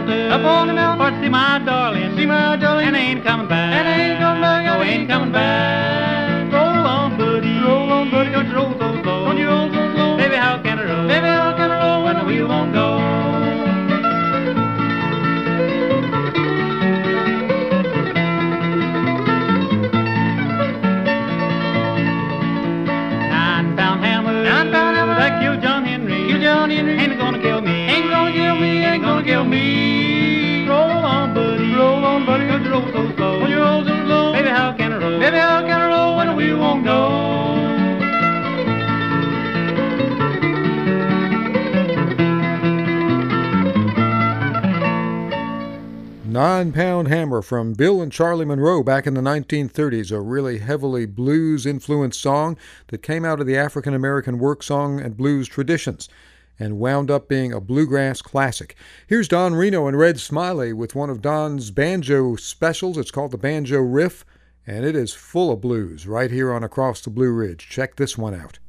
Mountain, 0.06 0.32
up 0.32 0.44
on 0.44 0.66
the 0.68 0.74
mountain, 0.74 1.06
for 1.06 1.10
to 1.10 1.22
see 1.22 1.28
my 1.28 1.58
darling, 1.64 2.16
see 2.16 2.26
my 2.26 2.56
darling, 2.56 2.86
and 2.88 2.96
I 2.96 3.00
ain't 3.00 3.24
coming 3.24 3.48
back, 3.48 3.74
and 3.74 3.88
I 3.88 4.00
ain't 4.00 4.18
coming 4.18 4.42
back, 4.42 4.64
no, 4.64 4.80
I 4.80 4.84
ain't 4.86 5.08
coming 5.08 5.32
back. 5.32 6.52
Roll 6.52 6.86
on, 6.86 7.16
buddy, 7.16 7.58
roll 7.60 7.90
on, 7.90 8.10
buddy, 8.10 8.30
don't 8.30 8.48
you 8.48 8.54
roll 8.54 8.72
so 8.72 9.02
slow, 9.02 9.24
don't 9.24 9.36
you 9.38 9.48
roll 9.48 9.68
so 9.72 9.92
slow. 9.94 10.16
Baby, 10.16 10.36
how 10.36 10.60
can 10.62 10.78
I 10.78 10.84
roll? 10.84 11.08
Baby, 11.08 11.26
how 11.26 11.56
can 11.56 11.70
I 11.70 11.94
roll 11.94 12.04
when 12.04 12.16
the 12.18 12.24
wheel 12.24 12.48
won't 12.48 12.72
go? 12.72 12.91
Me. 29.26 30.66
Roll 30.68 30.78
on, 30.80 31.34
buddy, 31.34 31.74
roll 31.74 32.04
on, 32.04 32.26
buddy, 32.26 32.46
don't 32.46 32.64
you 32.64 32.70
roll 32.70 32.82
so 32.82 33.14
slow, 33.14 33.40
don't 33.40 33.50
you 33.50 33.58
roll 33.58 33.84
so 33.84 34.04
slow. 34.04 34.32
Baby, 34.32 34.48
how 34.48 34.72
can 34.76 34.92
I 34.92 34.98
roll? 34.98 35.20
Baby, 35.20 35.36
how 35.36 35.60
can 35.60 35.80
I 35.80 35.88
roll 35.88 36.16
when 36.16 36.36
wheel 36.36 36.58
won't? 36.58 36.82
Nine 46.26 46.72
Pound 46.72 47.08
Hammer 47.08 47.42
from 47.42 47.74
Bill 47.74 48.00
and 48.00 48.10
Charlie 48.10 48.46
Monroe 48.46 48.82
back 48.82 49.06
in 49.06 49.12
the 49.12 49.20
1930s, 49.20 50.10
a 50.10 50.20
really 50.20 50.58
heavily 50.58 51.04
blues 51.04 51.66
influenced 51.66 52.20
song 52.20 52.56
that 52.88 53.02
came 53.02 53.24
out 53.24 53.38
of 53.38 53.46
the 53.46 53.56
African 53.56 53.92
American 53.94 54.38
work 54.38 54.62
song 54.62 54.98
and 54.98 55.16
blues 55.16 55.46
traditions 55.46 56.08
and 56.62 56.78
wound 56.78 57.10
up 57.10 57.28
being 57.28 57.52
a 57.52 57.60
bluegrass 57.60 58.22
classic. 58.22 58.76
Here's 59.08 59.26
Don 59.26 59.56
Reno 59.56 59.88
and 59.88 59.98
Red 59.98 60.20
Smiley 60.20 60.72
with 60.72 60.94
one 60.94 61.10
of 61.10 61.20
Don's 61.20 61.72
banjo 61.72 62.36
specials. 62.36 62.96
It's 62.96 63.10
called 63.10 63.32
the 63.32 63.36
Banjo 63.38 63.80
Riff, 63.80 64.24
and 64.64 64.84
it 64.84 64.94
is 64.94 65.12
full 65.12 65.50
of 65.50 65.60
blues 65.60 66.06
right 66.06 66.30
here 66.30 66.52
on 66.52 66.62
Across 66.62 67.00
the 67.00 67.10
Blue 67.10 67.32
Ridge. 67.32 67.68
Check 67.68 67.96
this 67.96 68.16
one 68.16 68.34
out. 68.34 68.60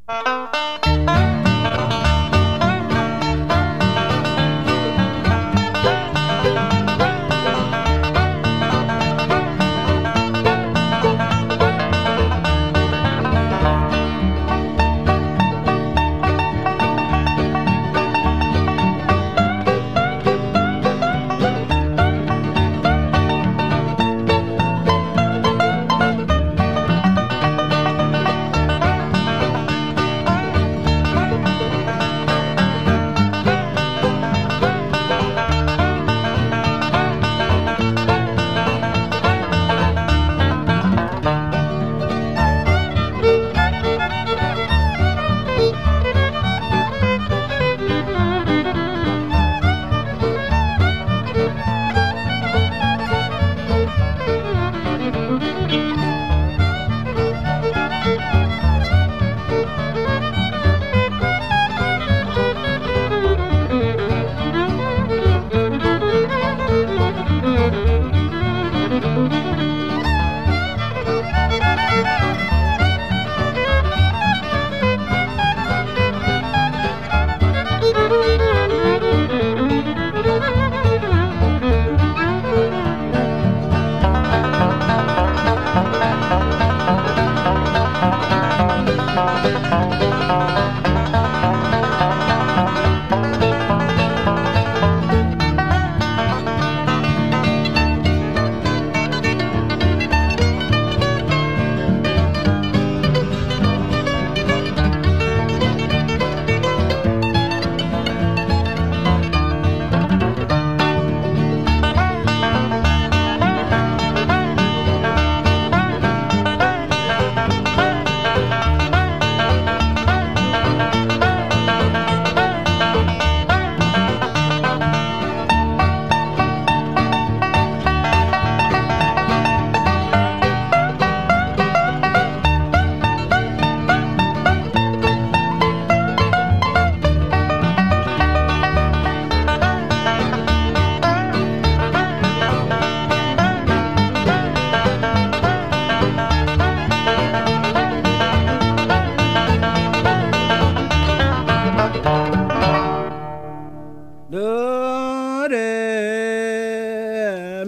Lordy, 154.33 155.53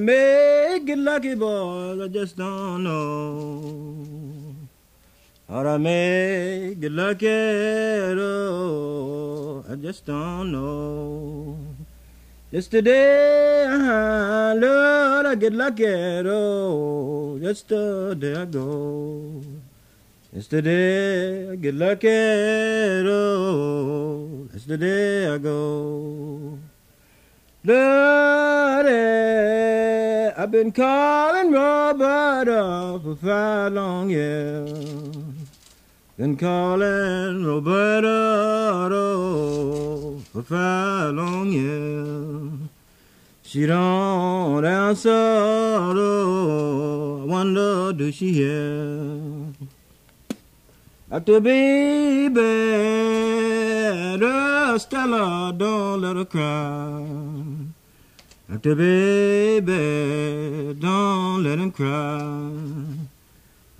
make 0.01 0.89
it 0.89 0.97
lucky, 0.97 1.35
boys. 1.35 2.01
I 2.01 2.07
just 2.07 2.37
don't 2.37 2.83
know 2.83 4.01
how 5.47 5.61
to 5.61 5.77
make 5.77 6.81
it 6.81 6.91
lucky. 6.91 7.27
Oh, 8.17 9.63
I 9.69 9.75
just 9.75 10.07
don't 10.07 10.51
know. 10.51 11.59
Yesterday, 12.49 13.67
uh, 13.69 14.55
Lord, 14.57 15.27
I 15.27 15.35
get 15.35 15.53
lucky. 15.53 15.85
Oh, 15.85 17.37
yesterday 17.39 18.41
I 18.41 18.45
go. 18.45 19.43
Yesterday 20.35 21.49
I 21.49 21.55
get 21.55 21.73
lucky. 21.75 22.09
Oh, 23.07 24.49
day 24.67 25.33
I 25.33 25.37
go. 25.37 26.59
Lordy, 27.63 28.89
eh, 28.89 30.33
I've 30.35 30.51
been 30.51 30.73
calling 30.73 31.53
Roberta 31.53 32.99
for 33.01 33.15
five 33.15 33.71
long 33.71 34.09
years. 34.09 35.15
Been 36.17 36.35
calling 36.35 37.45
Roberta 37.45 38.89
for 40.33 40.43
five 40.43 41.15
long 41.15 41.53
years. 41.53 42.51
She 43.41 43.65
don't 43.67 44.65
answer. 44.65 45.11
Oh, 45.11 47.21
I 47.21 47.25
wonder 47.25 47.93
do 47.93 48.11
she 48.11 48.33
hear? 48.33 49.64
After 51.15 51.39
baby, 51.39 52.41
oh, 54.21 54.77
Stella, 54.77 55.53
don't 55.57 56.01
let 56.01 56.17
her 56.17 56.25
cry. 56.25 57.07
After 58.51 58.75
baby, 58.75 60.73
don't 60.77 61.41
let 61.41 61.57
him 61.57 61.71
cry. 61.71 62.51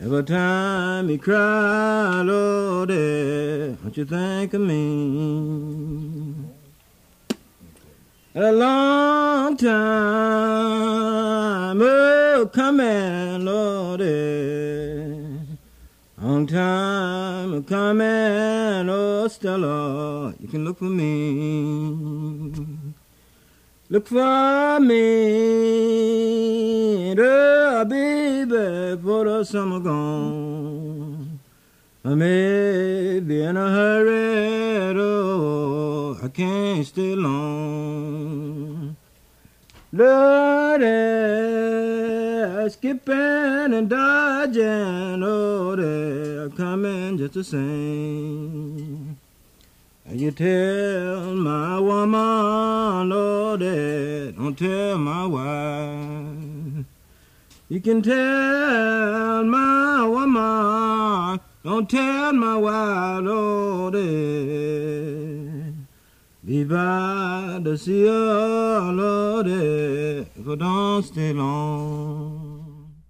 Every 0.02 0.24
time 0.24 1.10
he 1.10 1.18
cry, 1.18 2.22
Lord, 2.22 2.88
don't 2.88 3.98
you 3.98 4.06
think 4.06 4.54
of 4.54 4.62
me? 4.62 6.36
A 8.34 8.50
long 8.54 9.58
time, 9.58 9.72
oh, 11.82 12.50
coming, 12.54 13.44
Lord. 13.44 15.25
Long 16.36 16.48
time 16.48 17.64
coming, 17.64 18.90
oh 18.90 19.26
Stella, 19.30 20.34
you 20.38 20.50
can 20.50 20.66
look 20.66 20.80
for 20.80 20.84
me. 20.84 22.52
Look 23.88 24.08
for 24.08 24.82
me, 24.82 25.06
oh 27.18 27.86
baby, 27.86 29.02
for 29.02 29.24
the 29.24 29.46
summer 29.46 29.80
gone. 29.80 31.40
I 32.04 32.16
may 32.16 33.22
be 33.22 33.42
in 33.42 33.56
a 33.56 33.70
hurry, 33.70 34.94
oh, 35.00 36.20
I 36.22 36.28
can't 36.28 36.86
stay 36.86 37.16
long. 37.16 38.98
Lordy, 39.94 41.55
skipping 42.70 43.74
and 43.74 43.90
dodging, 43.90 45.24
oh, 45.24 45.76
they're 45.76 46.50
coming 46.50 47.18
just 47.18 47.34
the 47.34 47.44
same. 47.44 49.18
You 50.10 50.32
tell 50.32 51.34
my 51.34 51.80
woman, 51.80 52.20
oh, 52.22 53.04
Lordy, 53.06 54.32
don't 54.34 54.58
tell 54.58 54.98
my 54.98 55.26
wife. 55.26 56.86
You 57.70 57.82
can 57.82 58.02
tell 58.02 59.44
my 59.44 60.06
woman, 60.06 61.40
don't 61.64 61.90
tell 61.90 62.34
my 62.34 62.56
wife, 62.58 63.24
oh, 63.26 63.90
Lordy. 63.92 65.26
Be 66.46 66.64
by 66.64 67.60
see 67.76 68.08
oh, 68.08 68.12
her, 68.12 68.92
Lordy, 68.94 70.28
if 70.40 70.48
I 70.48 70.56
don't 70.56 71.02
stay 71.02 71.34
long. 71.34 72.45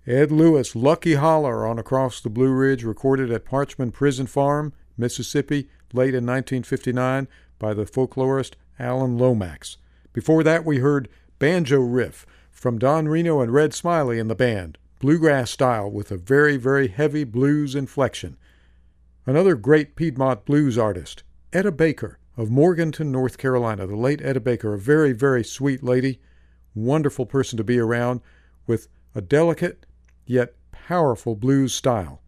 Ed 0.07 0.31
Lewis, 0.31 0.75
Lucky 0.75 1.15
Holler 1.15 1.65
on 1.65 1.79
Across 1.79 2.21
the 2.21 2.29
Blue 2.29 2.51
Ridge, 2.51 2.83
recorded 2.83 3.31
at 3.31 3.43
Parchman 3.43 3.91
Prison 3.91 4.27
Farm, 4.27 4.71
Mississippi, 4.95 5.67
late 5.93 6.13
in 6.13 6.27
1959 6.27 7.27
by 7.57 7.73
the 7.73 7.85
folklorist 7.85 8.53
Alan 8.77 9.17
Lomax. 9.17 9.77
Before 10.13 10.43
that, 10.43 10.63
we 10.63 10.77
heard 10.77 11.09
Banjo 11.39 11.79
Riff 11.79 12.27
from 12.51 12.77
Don 12.77 13.07
Reno 13.07 13.41
and 13.41 13.51
Red 13.51 13.73
Smiley 13.73 14.19
in 14.19 14.27
the 14.27 14.35
band, 14.35 14.77
bluegrass 14.99 15.49
style 15.49 15.89
with 15.89 16.11
a 16.11 16.17
very, 16.17 16.55
very 16.55 16.87
heavy 16.87 17.23
blues 17.23 17.73
inflection. 17.73 18.37
Another 19.25 19.55
great 19.55 19.95
Piedmont 19.95 20.45
blues 20.45 20.77
artist, 20.77 21.23
Etta 21.51 21.71
Baker 21.71 22.19
of 22.37 22.51
Morganton, 22.51 23.11
North 23.11 23.39
Carolina. 23.39 23.87
The 23.87 23.95
late 23.95 24.21
Etta 24.23 24.39
Baker, 24.39 24.75
a 24.75 24.79
very, 24.79 25.13
very 25.13 25.43
sweet 25.43 25.81
lady, 25.81 26.19
wonderful 26.75 27.25
person 27.25 27.58
to 27.58 27.63
be 27.63 27.79
around, 27.79 28.21
with 28.67 28.87
a 29.15 29.21
delicate 29.21 29.85
yet 30.26 30.56
powerful 30.71 31.36
blues 31.36 31.73
style. 31.73 32.21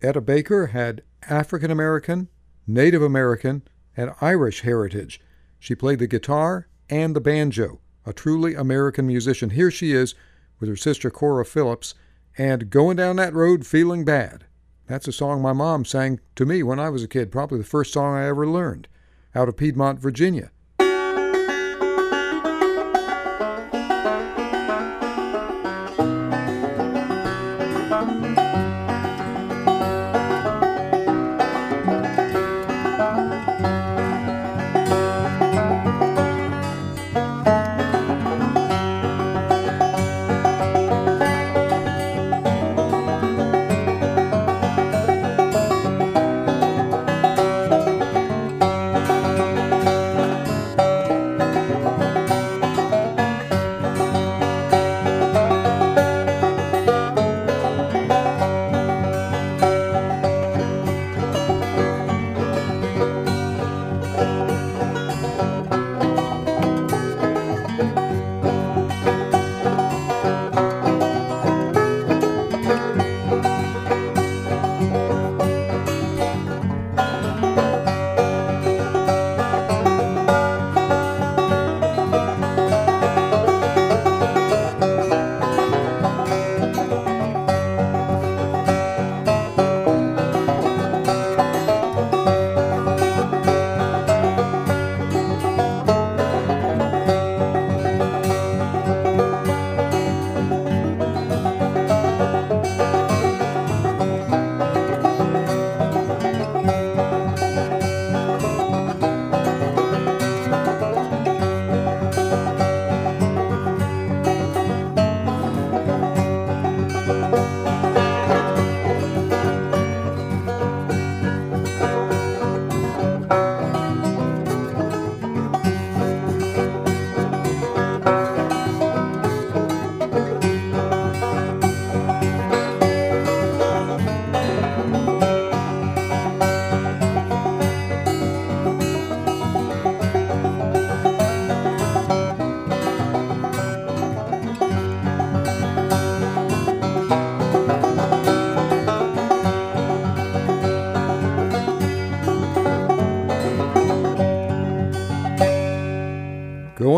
Etta 0.00 0.20
Baker 0.20 0.68
had 0.68 1.02
African 1.28 1.70
American, 1.70 2.28
Native 2.66 3.02
American, 3.02 3.62
and 3.96 4.12
Irish 4.20 4.62
heritage. 4.62 5.20
She 5.58 5.74
played 5.74 5.98
the 5.98 6.06
guitar 6.06 6.68
and 6.90 7.14
the 7.14 7.20
banjo, 7.20 7.80
a 8.04 8.12
truly 8.12 8.54
American 8.54 9.06
musician. 9.06 9.50
Here 9.50 9.70
she 9.70 9.92
is 9.92 10.14
with 10.58 10.68
her 10.68 10.76
sister 10.76 11.10
Cora 11.10 11.44
Phillips 11.44 11.94
and 12.36 12.70
Going 12.70 12.96
Down 12.96 13.16
That 13.16 13.34
Road 13.34 13.66
Feeling 13.66 14.04
Bad. 14.04 14.44
That's 14.86 15.08
a 15.08 15.12
song 15.12 15.40
my 15.40 15.52
mom 15.52 15.84
sang 15.84 16.20
to 16.36 16.44
me 16.44 16.62
when 16.62 16.78
I 16.78 16.88
was 16.88 17.02
a 17.02 17.08
kid, 17.08 17.30
probably 17.30 17.58
the 17.58 17.64
first 17.64 17.92
song 17.92 18.14
I 18.14 18.26
ever 18.26 18.46
learned, 18.46 18.88
out 19.34 19.48
of 19.48 19.56
Piedmont, 19.56 20.00
Virginia. 20.00 20.50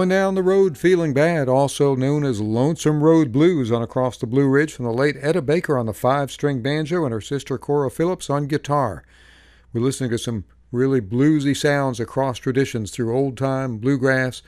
Going 0.04 0.10
Down 0.10 0.34
the 0.34 0.42
Road 0.42 0.76
Feeling 0.76 1.14
Bad, 1.14 1.48
also 1.48 1.96
known 1.96 2.26
as 2.26 2.38
Lonesome 2.38 3.02
Road 3.02 3.32
Blues 3.32 3.72
on 3.72 3.80
Across 3.80 4.18
the 4.18 4.26
Blue 4.26 4.46
Ridge 4.46 4.74
from 4.74 4.84
the 4.84 4.92
late 4.92 5.16
Etta 5.18 5.40
Baker 5.40 5.78
on 5.78 5.86
the 5.86 5.94
five 5.94 6.30
string 6.30 6.60
banjo 6.60 7.04
and 7.04 7.12
her 7.14 7.22
sister 7.22 7.56
Cora 7.56 7.90
Phillips 7.90 8.28
on 8.28 8.46
guitar. 8.46 9.02
We're 9.72 9.80
listening 9.80 10.10
to 10.10 10.18
some 10.18 10.44
really 10.70 11.00
bluesy 11.00 11.56
sounds 11.56 12.00
across 12.00 12.36
traditions 12.36 12.90
through 12.90 13.16
old 13.16 13.38
time, 13.38 13.78
bluegrass, 13.78 14.42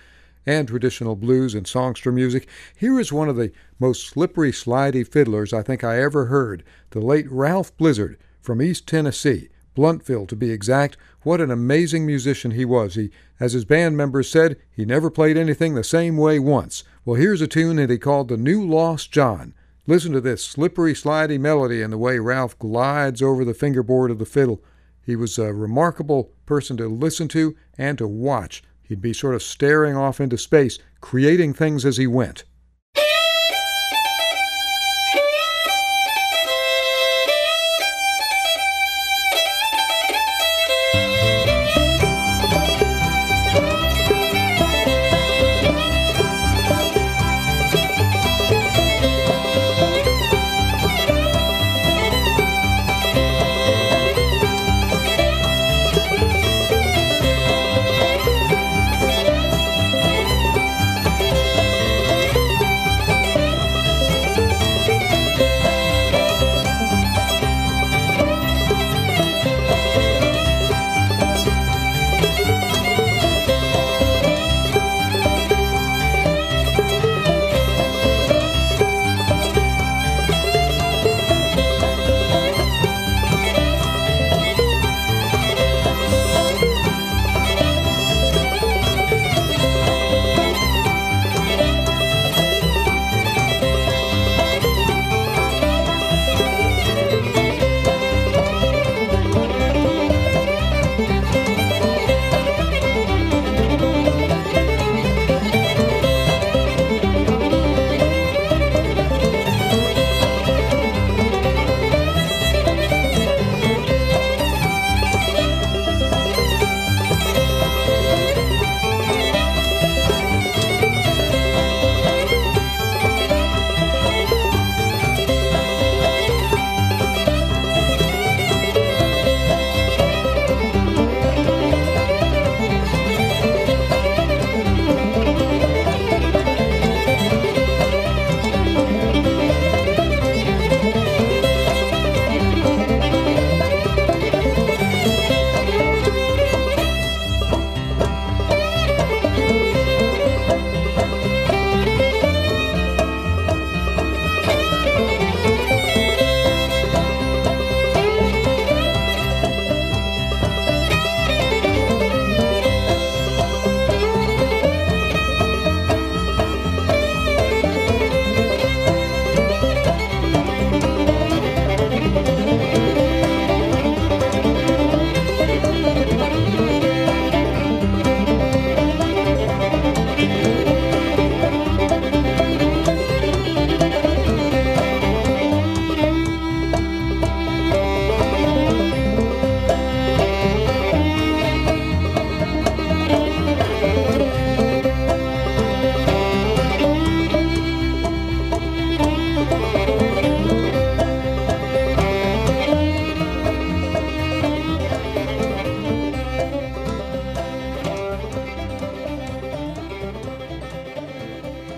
and 0.44 0.68
traditional 0.68 1.16
blues 1.16 1.54
and 1.54 1.66
songster 1.66 2.12
music. 2.12 2.46
Here 2.76 3.00
is 3.00 3.10
one 3.10 3.30
of 3.30 3.36
the 3.36 3.50
most 3.78 4.06
slippery, 4.06 4.52
slidey 4.52 5.10
fiddlers 5.10 5.54
I 5.54 5.62
think 5.62 5.82
I 5.82 6.02
ever 6.02 6.26
heard, 6.26 6.64
the 6.90 7.00
late 7.00 7.32
Ralph 7.32 7.74
Blizard 7.78 8.16
from 8.42 8.60
East 8.60 8.86
Tennessee. 8.86 9.48
Blountville, 9.76 10.26
to 10.26 10.34
be 10.34 10.50
exact. 10.50 10.96
What 11.22 11.40
an 11.40 11.50
amazing 11.50 12.06
musician 12.06 12.52
he 12.52 12.64
was. 12.64 12.94
He, 12.94 13.10
as 13.38 13.52
his 13.52 13.64
band 13.64 13.96
members 13.96 14.28
said, 14.28 14.56
he 14.70 14.84
never 14.84 15.10
played 15.10 15.36
anything 15.36 15.74
the 15.74 15.84
same 15.84 16.16
way 16.16 16.38
once. 16.38 16.82
Well, 17.04 17.20
here's 17.20 17.40
a 17.40 17.46
tune 17.46 17.76
that 17.76 17.90
he 17.90 17.98
called 17.98 18.28
The 18.28 18.36
New 18.36 18.66
Lost 18.66 19.12
John. 19.12 19.54
Listen 19.86 20.12
to 20.12 20.20
this 20.20 20.44
slippery, 20.44 20.94
slidey 20.94 21.38
melody 21.38 21.80
and 21.80 21.92
the 21.92 21.98
way 21.98 22.18
Ralph 22.18 22.58
glides 22.58 23.22
over 23.22 23.44
the 23.44 23.54
fingerboard 23.54 24.10
of 24.10 24.18
the 24.18 24.26
fiddle. 24.26 24.60
He 25.00 25.14
was 25.14 25.38
a 25.38 25.54
remarkable 25.54 26.32
person 26.46 26.76
to 26.78 26.88
listen 26.88 27.28
to 27.28 27.54
and 27.78 27.96
to 27.98 28.08
watch. 28.08 28.64
He'd 28.82 29.00
be 29.00 29.12
sort 29.12 29.36
of 29.36 29.42
staring 29.42 29.96
off 29.96 30.20
into 30.20 30.38
space, 30.38 30.78
creating 31.00 31.54
things 31.54 31.84
as 31.84 31.96
he 31.96 32.06
went. 32.08 32.42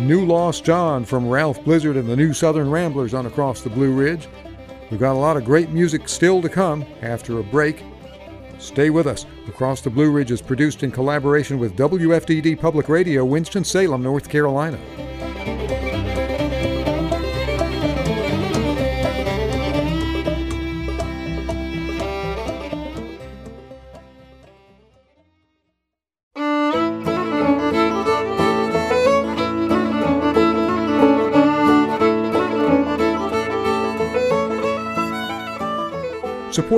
New 0.09 0.25
Lost 0.25 0.65
John 0.65 1.05
from 1.05 1.29
Ralph 1.29 1.61
Blizard 1.65 1.99
and 1.99 2.09
the 2.09 2.17
New 2.17 2.33
Southern 2.33 2.71
Ramblers 2.71 3.13
on 3.13 3.27
Across 3.27 3.61
the 3.61 3.69
Blue 3.69 3.93
Ridge. 3.93 4.27
We've 4.91 4.99
got 4.99 5.13
a 5.13 5.21
lot 5.21 5.37
of 5.37 5.45
great 5.45 5.69
music 5.69 6.09
still 6.09 6.41
to 6.41 6.49
come 6.49 6.83
after 7.03 7.39
a 7.41 7.43
break. 7.43 7.85
Stay 8.59 8.89
with 8.89 9.07
us. 9.07 9.27
Across 9.49 9.83
the 9.83 9.91
Blue 9.91 10.11
Ridge 10.11 10.31
is 10.31 10.41
produced 10.41 10.83
in 10.83 10.91
collaboration 10.91 11.59
with 11.59 11.77
WFDD 11.77 12.59
Public 12.59 12.89
Radio, 12.89 13.23
Winston-Salem, 13.23 14.03
North 14.03 14.31
Carolina. 14.31 14.79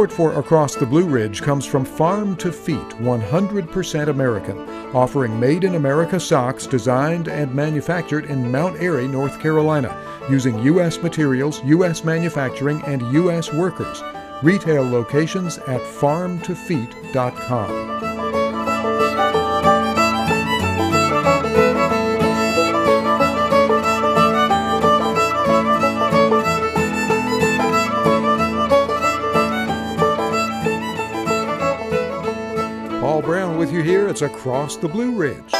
Support 0.00 0.16
for 0.16 0.40
Across 0.40 0.76
the 0.76 0.86
Blue 0.86 1.04
Ridge 1.04 1.42
comes 1.42 1.66
from 1.66 1.84
Farm 1.84 2.34
to 2.36 2.50
Feet, 2.50 2.78
100% 2.78 4.08
American, 4.08 4.58
offering 4.96 5.38
made 5.38 5.62
in 5.62 5.74
America 5.74 6.18
socks 6.18 6.66
designed 6.66 7.28
and 7.28 7.54
manufactured 7.54 8.24
in 8.24 8.50
Mount 8.50 8.80
Airy, 8.80 9.06
North 9.06 9.38
Carolina, 9.38 9.94
using 10.30 10.58
U.S. 10.60 11.02
materials, 11.02 11.62
U.S. 11.64 12.02
manufacturing, 12.02 12.80
and 12.86 13.02
U.S. 13.12 13.52
workers. 13.52 14.02
Retail 14.42 14.88
locations 14.88 15.58
at 15.58 15.82
farmtofeet.com. 15.82 18.09
roads 34.20 34.34
across 34.34 34.76
the 34.76 34.88
Blue 34.88 35.12
Ridge. 35.14 35.54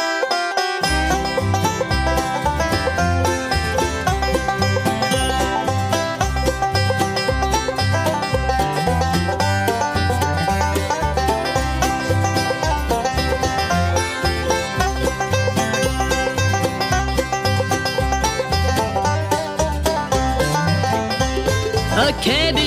A 21.93 22.13
candy 22.21 22.60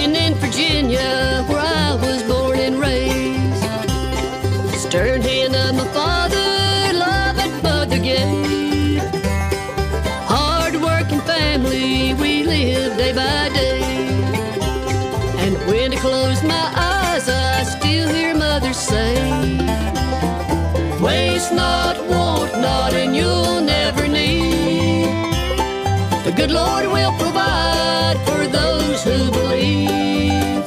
good 26.46 26.52
Lord 26.52 26.86
will 26.88 27.12
provide 27.12 28.18
for 28.26 28.46
those 28.46 29.02
who 29.02 29.30
believe. 29.30 30.66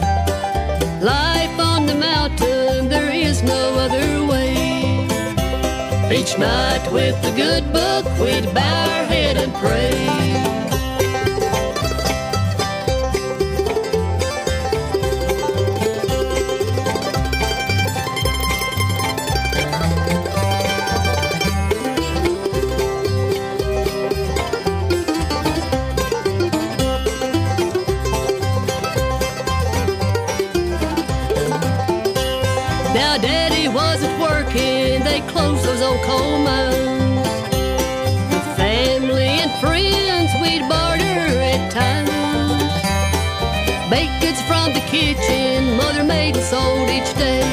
Life 1.04 1.60
on 1.60 1.86
the 1.86 1.94
mountain, 1.94 2.90
there 2.90 3.12
is 3.12 3.44
no 3.44 3.76
other 3.76 4.26
way. 4.26 5.06
Each 6.12 6.36
night 6.40 6.92
with 6.92 7.22
the 7.22 7.32
good 7.36 7.72
book, 7.72 8.06
we'd 8.20 8.52
bow 8.56 8.90
our 8.90 9.06
head 9.06 9.38
and 9.38 9.54
pray. 9.54 10.37
From 44.48 44.74
the 44.74 44.80
kitchen, 44.88 45.76
mother 45.76 46.04
made 46.04 46.36
and 46.38 46.46
sold 46.46 46.90
each 46.90 47.14
day. 47.16 47.44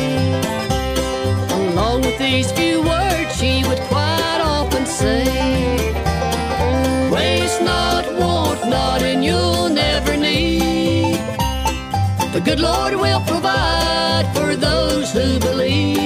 Along 1.59 2.03
with 2.03 2.19
these 2.19 2.53
few 2.53 2.83
words, 2.83 3.37
she 3.37 3.65
would 3.69 3.81
quite 3.93 4.41
often 4.41 4.87
say, 4.87 5.25
Waste 7.11 7.63
not, 7.63 8.05
want 8.21 8.61
not, 8.69 9.03
and 9.03 9.25
you'll 9.25 9.69
never 9.69 10.17
need. 10.17 11.19
The 12.33 12.43
good 12.45 12.61
Lord 12.61 12.95
will 12.95 13.23
provide 13.33 14.27
for 14.35 14.55
those 14.57 15.13
who 15.13 15.39
believe. 15.41 16.04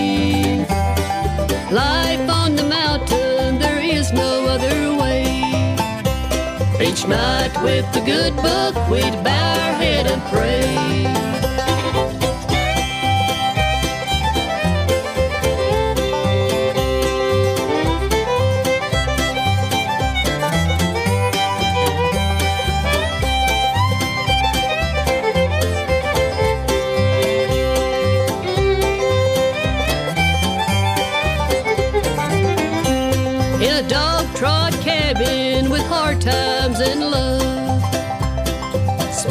Each 6.99 7.07
night 7.07 7.53
with 7.63 7.87
the 7.93 8.01
good 8.01 8.35
book, 8.35 8.75
we'd 8.91 9.23
bow 9.23 9.31
our 9.31 9.73
head 9.75 10.09
and 10.09 10.21
pray. 10.33 11.28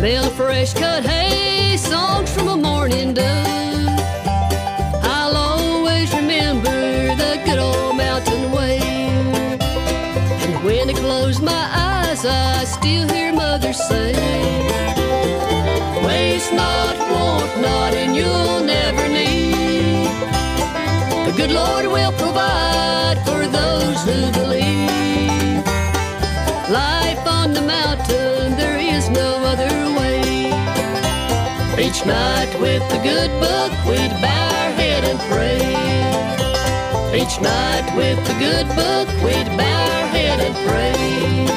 Smell 0.08 0.24
of 0.24 0.34
fresh 0.36 0.74
cut 0.74 1.04
hay, 1.04 1.76
songs 1.76 2.34
from 2.34 2.48
a 2.48 2.56
morning 2.56 3.14
dove. 3.14 4.00
I'll 5.04 5.36
always 5.36 6.14
remember 6.14 7.14
the 7.18 7.42
good 7.44 7.60
old 7.60 7.98
mountain 7.98 8.50
way. 8.54 8.80
And 8.80 10.64
when 10.64 10.90
I 10.90 10.94
close 10.94 11.42
my 11.42 11.66
eyes, 11.74 12.26
I 12.26 12.64
still 12.64 13.10
hear 13.10 13.34
mother 13.34 13.74
say, 13.74 14.14
Waste 16.06 16.54
not, 16.54 16.96
want 17.12 17.62
not, 17.62 17.94
and 17.94 18.16
you'll 18.16 18.62
never 18.64 19.10
need. 19.10 20.08
The 21.26 21.34
good 21.36 21.52
Lord 21.52 21.86
will 21.86 22.14
provide 22.14 23.18
for 23.26 23.46
those 23.46 24.00
who 24.06 24.32
believe. 24.40 25.47
Each 31.98 32.06
night 32.06 32.60
with 32.62 32.88
the 32.92 33.00
good 33.00 33.32
book, 33.40 33.72
we'd 33.88 34.12
bow 34.22 34.50
our 34.62 34.72
head 34.74 35.04
and 35.04 35.20
pray. 35.32 35.58
Each 37.20 37.42
night 37.42 37.92
with 37.98 38.24
the 38.28 38.34
good 38.38 38.68
book, 38.68 39.08
we'd 39.24 39.48
bow 39.58 39.82
our 39.98 40.08
head 40.14 40.40
and 40.40 40.56
pray. 40.70 41.48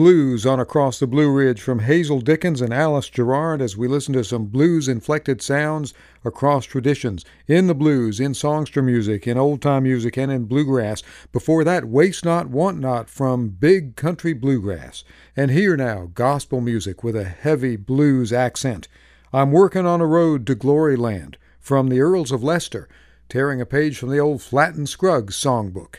Blues 0.00 0.46
on 0.46 0.58
Across 0.58 0.98
the 0.98 1.06
Blue 1.06 1.30
Ridge 1.30 1.60
from 1.60 1.80
Hazel 1.80 2.22
Dickens 2.22 2.62
and 2.62 2.72
Alice 2.72 3.10
Gerrard 3.10 3.60
as 3.60 3.76
we 3.76 3.86
listen 3.86 4.14
to 4.14 4.24
some 4.24 4.46
blues 4.46 4.88
inflected 4.88 5.42
sounds 5.42 5.92
across 6.24 6.64
traditions 6.64 7.22
in 7.46 7.66
the 7.66 7.74
blues, 7.74 8.18
in 8.18 8.32
songster 8.32 8.80
music, 8.80 9.26
in 9.26 9.36
old 9.36 9.60
time 9.60 9.82
music, 9.82 10.16
and 10.16 10.32
in 10.32 10.46
bluegrass. 10.46 11.02
Before 11.32 11.64
that, 11.64 11.84
Waste 11.84 12.24
Not, 12.24 12.48
Want 12.48 12.78
Not 12.78 13.10
from 13.10 13.50
Big 13.50 13.94
Country 13.94 14.32
Bluegrass. 14.32 15.04
And 15.36 15.50
here 15.50 15.76
now, 15.76 16.10
gospel 16.14 16.62
music 16.62 17.04
with 17.04 17.14
a 17.14 17.24
heavy 17.24 17.76
blues 17.76 18.32
accent. 18.32 18.88
I'm 19.34 19.52
working 19.52 19.84
on 19.84 20.00
a 20.00 20.06
road 20.06 20.46
to 20.46 20.54
glory 20.54 20.96
land 20.96 21.36
from 21.58 21.90
the 21.90 22.00
Earls 22.00 22.32
of 22.32 22.42
Leicester, 22.42 22.88
tearing 23.28 23.60
a 23.60 23.66
page 23.66 23.98
from 23.98 24.08
the 24.08 24.18
old 24.18 24.40
Flatt 24.40 24.76
and 24.76 24.88
Scruggs 24.88 25.36
songbook. 25.36 25.96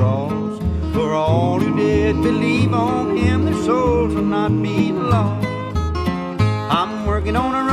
Cross. 0.00 0.58
For 0.94 1.12
all 1.12 1.60
who 1.60 1.76
did 1.76 2.22
believe 2.22 2.72
on 2.72 3.16
Him, 3.16 3.44
their 3.44 3.62
souls 3.66 4.14
will 4.14 4.30
not 4.38 4.50
be 4.62 4.92
lost. 4.92 5.46
I'm 6.78 7.04
working 7.04 7.36
on 7.36 7.52
a 7.60 7.69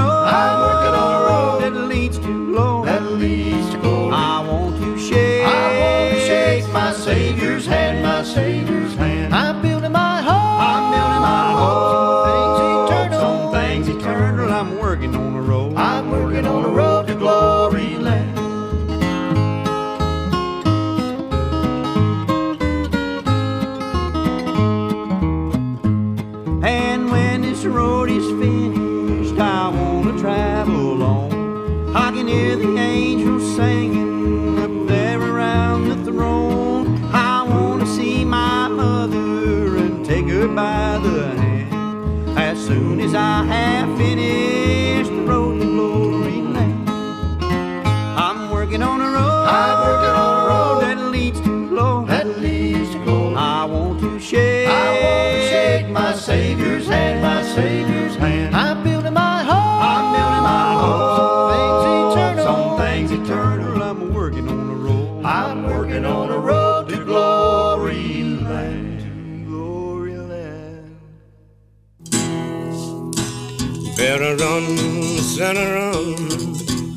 center 75.37 75.71
run, 75.75 76.15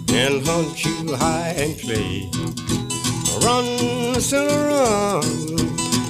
and 0.09 0.47
hunt 0.47 0.82
you 0.82 1.14
high 1.14 1.53
and 1.59 1.76
play. 1.76 2.30
Run, 3.45 4.18
center 4.18 4.68
run, 4.68 5.22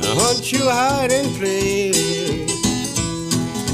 and 0.07 0.15
hunt 0.23 0.53
you 0.53 0.63
high 0.63 1.09
and 1.11 1.29
play. 1.35 1.91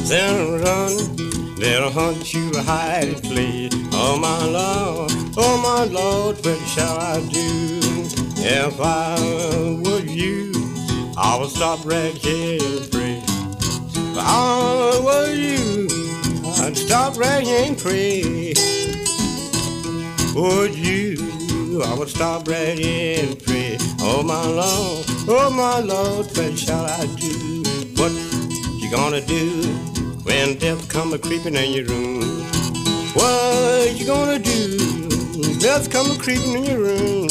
Center 0.07 0.65
run, 0.65 1.57
they'll 1.57 1.91
hunt 1.91 2.33
you 2.33 2.51
high 2.63 3.01
and 3.01 3.23
play. 3.23 3.69
Oh 3.93 4.17
my 4.19 4.47
Lord, 4.47 5.13
oh 5.37 5.59
my 5.63 5.85
Lord, 5.93 6.43
what 6.43 6.59
shall 6.67 6.97
I 6.99 7.21
do? 7.29 7.81
If 8.39 8.81
I 8.81 9.21
were 9.85 10.01
you, 10.01 10.53
I 11.19 11.37
would 11.39 11.51
stop 11.51 11.85
right 11.85 12.15
here 12.15 12.59
and 12.63 12.91
pray. 12.91 13.21
If 13.21 14.17
I 14.17 15.01
were 15.05 15.35
you, 15.35 15.76
I'd 16.67 16.77
stop 16.77 17.17
and 17.23 17.79
pray. 17.79 18.53
Would 20.35 20.75
you? 20.75 21.81
I 21.81 21.95
would 21.97 22.09
stop 22.09 22.49
and 22.49 23.41
pray. 23.45 23.79
Oh 24.01 24.25
my 24.25 24.45
Lord, 24.45 25.07
oh 25.29 25.49
my 25.49 25.79
Lord, 25.79 26.27
what 26.37 26.59
shall 26.59 26.85
I 26.85 27.07
do? 27.15 27.63
What 27.95 28.11
you 28.83 28.91
gonna 28.91 29.21
do 29.21 29.63
when 30.25 30.59
death 30.59 30.89
come 30.89 31.13
a 31.13 31.19
creeping 31.19 31.55
in 31.55 31.71
your 31.71 31.85
room? 31.85 32.43
What 33.15 33.97
you 33.97 34.05
gonna 34.05 34.41
do? 34.41 35.59
Death 35.61 35.89
come 35.89 36.11
a 36.11 36.19
creeping 36.19 36.55
in 36.55 36.65
your 36.65 36.81
room. 36.81 37.29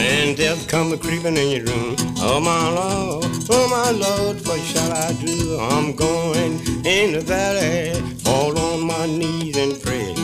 When 0.00 0.34
death 0.34 0.66
come 0.66 0.94
a 0.94 0.96
creeping 0.96 1.36
in 1.36 1.50
your 1.50 1.64
room, 1.66 1.94
oh 2.20 2.40
my 2.40 2.70
Lord, 2.70 3.26
oh 3.50 3.68
my 3.68 3.90
Lord, 3.90 4.36
what 4.46 4.58
shall 4.60 4.90
I 4.90 5.12
do? 5.12 5.58
I'm 5.60 5.94
going 5.94 6.52
in 6.86 7.12
the 7.12 7.20
valley, 7.20 8.00
fall 8.24 8.58
on 8.58 8.80
my 8.80 9.04
knees 9.04 9.58
and 9.58 9.78
pray. 9.82 10.14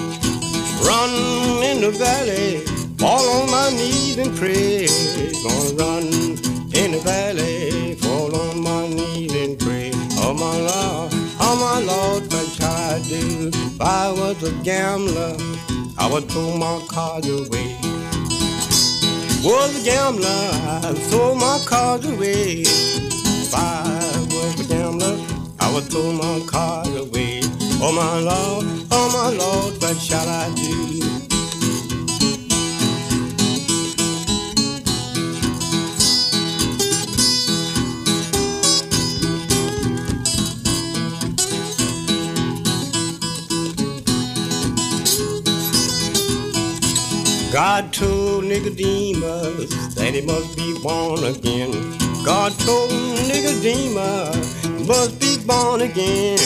Run 0.81 1.63
in 1.63 1.83
the 1.83 1.91
valley, 1.91 2.61
fall 2.97 3.21
on 3.37 3.51
my 3.51 3.69
knees 3.77 4.17
and 4.17 4.35
pray. 4.35 4.87
Gonna 5.45 5.77
run 5.85 6.05
in 6.73 6.93
the 6.93 7.01
valley, 7.05 7.97
fall 7.97 8.35
on 8.35 8.63
my 8.63 8.89
knees 8.89 9.35
and 9.35 9.59
pray. 9.59 9.91
Oh 10.25 10.33
my 10.33 10.57
Lord, 10.71 11.11
oh 11.39 11.57
my 11.61 11.79
Lord, 11.85 12.23
what 12.33 12.47
shall 12.57 12.73
I 12.73 12.99
do? 13.07 13.51
If 13.53 13.81
I 13.83 14.11
was 14.11 14.43
a 14.43 14.53
gambler, 14.65 15.37
I 15.99 16.11
would 16.11 16.31
throw 16.31 16.57
my 16.57 16.83
cards 16.89 17.29
away. 17.29 17.86
Was 19.47 19.81
a 19.81 19.85
gambler, 19.85 20.27
I'd 20.83 20.99
throw 21.09 21.33
my 21.33 21.63
cards 21.67 22.05
away. 22.05 22.63
If 22.67 23.55
I 23.55 24.27
was 24.29 24.59
a 24.59 24.65
gambler, 24.65 25.17
I 25.61 25.73
would 25.73 25.85
throw 25.85 26.11
my 26.11 26.45
cards 26.49 26.97
away. 26.97 27.43
Oh 27.81 27.93
my 27.93 28.19
Lord, 28.19 28.67
oh 28.91 29.09
my 29.13 29.31
Lord, 29.39 29.81
what 29.81 29.97
shall 29.99 30.29
I 30.29 30.53
do? 30.57 30.97
God 47.53 47.93
told 47.93 48.36
Nicodemus 48.57 49.69
that 49.97 50.15
he 50.15 50.23
must 50.23 50.57
be 50.57 50.73
born 50.83 51.23
again. 51.25 51.73
God 52.25 52.59
told 52.61 52.91
Nicodemus 53.29 54.65
must 54.89 55.21
be 55.21 55.37
born 55.45 55.83
again. 55.83 56.39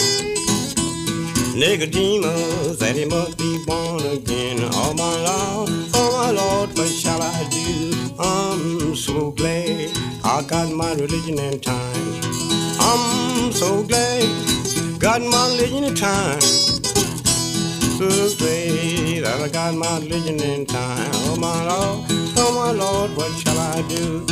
Nicodemus 1.55 2.79
that 2.81 2.97
he 2.97 3.05
must 3.05 3.39
be 3.39 3.65
born 3.65 4.05
again. 4.07 4.59
Oh 4.73 4.93
my 4.99 5.15
Lord, 5.23 5.71
oh 5.95 6.11
my 6.19 6.31
Lord, 6.33 6.77
what 6.77 6.89
shall 6.89 7.23
I 7.23 7.49
do? 7.49 7.93
I'm 8.19 8.97
so 8.97 9.31
glad 9.31 9.97
I 10.25 10.43
got 10.43 10.69
my 10.73 10.95
religion 10.95 11.39
in 11.39 11.61
time. 11.61 12.21
I'm 12.81 13.53
so 13.53 13.85
glad 13.85 14.99
got 14.99 15.23
my 15.23 15.49
religion 15.51 15.85
in 15.85 15.95
time. 15.95 16.41
So 16.41 18.09
glad 18.37 18.70
that 19.23 19.41
I 19.41 19.49
got 19.49 19.75
my 19.75 19.99
religion 19.99 20.41
in 20.41 20.67
time. 20.67 21.11
Oh 21.15 21.37
my 21.37 21.65
Lord, 21.67 22.07
oh 22.37 22.53
my 22.55 22.73
Lord, 22.73 23.17
what 23.17 23.31
shall 23.39 23.59
I 23.59 23.83
do? 23.89 24.27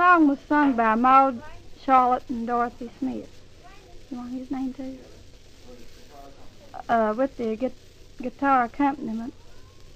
Song 0.00 0.28
was 0.28 0.38
sung 0.48 0.72
by 0.72 0.94
Maud 0.94 1.42
Charlotte 1.84 2.22
and 2.30 2.46
Dorothy 2.46 2.90
Smith. 2.98 3.28
You 4.10 4.16
want 4.16 4.32
his 4.32 4.50
name 4.50 4.72
too? 4.72 4.96
Uh, 6.88 7.12
with 7.14 7.36
the 7.36 7.54
gu- 7.54 7.70
guitar 8.16 8.64
accompaniment, 8.64 9.34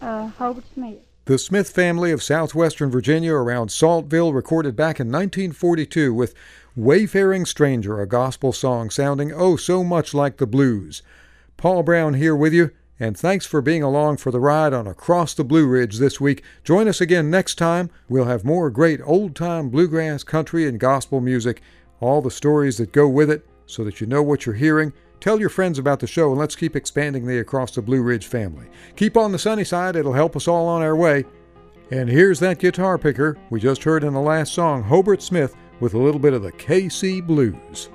uh, 0.03 0.27
Hobart 0.27 0.67
Smith. 0.75 0.99
The 1.25 1.39
Smith 1.39 1.71
family 1.71 2.11
of 2.11 2.23
southwestern 2.23 2.91
Virginia 2.91 3.33
around 3.33 3.71
Saltville 3.71 4.35
recorded 4.35 4.77
back 4.77 5.01
in 5.01 5.07
1942 5.07 6.13
with 6.13 6.35
Wayfaring 6.77 7.47
Stranger, 7.47 7.99
a 8.03 8.07
gospel 8.07 8.53
song 8.53 8.91
sounding 8.91 9.33
oh 9.33 9.57
so 9.57 9.83
much 9.83 10.13
like 10.13 10.37
the 10.37 10.47
blues. 10.47 11.03
Paul 11.57 11.83
Brown 11.83 12.13
here 12.13 12.37
with 12.37 12.53
you, 12.53 12.73
and 13.01 13.19
thanks 13.19 13.45
for 13.45 13.61
being 13.61 13.83
along 13.83 14.19
for 14.19 14.31
the 14.31 14.41
ride 14.41 14.73
on 14.73 14.87
Across 14.87 15.35
the 15.35 15.45
Blue 15.45 15.67
Ridge 15.67 15.99
this 15.99 16.21
week. 16.21 16.43
Join 16.63 16.87
us 16.87 17.01
again 17.01 17.29
next 17.29 17.57
time. 17.57 17.91
We'll 18.09 18.27
have 18.27 18.45
more 18.45 18.71
great 18.71 19.01
old 19.05 19.35
time 19.35 19.69
bluegrass, 19.69 20.23
country, 20.23 20.69
and 20.69 20.79
gospel 20.79 21.21
music, 21.21 21.61
all 22.01 22.23
the 22.23 22.31
stories 22.31 22.77
that 22.79 22.93
go 22.93 23.09
with 23.09 23.31
it, 23.31 23.47
so 23.67 23.83
that 23.85 24.01
you 24.01 24.07
know 24.07 24.23
what 24.23 24.47
you're 24.47 24.55
hearing. 24.55 24.93
Tell 25.21 25.41
your 25.41 25.49
friends 25.49 25.79
about 25.79 26.01
the 26.01 26.07
show 26.07 26.31
and 26.31 26.39
let's 26.39 26.55
keep 26.55 26.77
expanding 26.77 27.27
the 27.27 27.39
Across 27.39 27.75
the 27.75 27.83
Blue 27.83 28.03
Ridge 28.03 28.27
family. 28.27 28.67
Keep 28.95 29.17
on 29.17 29.33
the 29.33 29.39
sunny 29.39 29.65
side, 29.65 29.97
it'll 29.97 30.13
help 30.13 30.37
us 30.37 30.47
all 30.47 30.69
on 30.69 30.83
our 30.83 30.95
way. 30.95 31.25
And 31.91 32.09
here's 32.09 32.41
that 32.41 32.59
guitar 32.59 32.99
picker 32.99 33.37
we 33.51 33.61
just 33.61 33.83
heard 33.83 34.05
in 34.05 34.13
the 34.13 34.21
last 34.21 34.53
song, 34.53 34.83
Hobart 34.83 35.23
Smith, 35.23 35.57
with 35.81 35.95
a 35.95 35.99
little 35.99 36.21
bit 36.21 36.33
of 36.33 36.43
the 36.43 36.53
KC 36.53 37.27
Blues. 37.27 37.89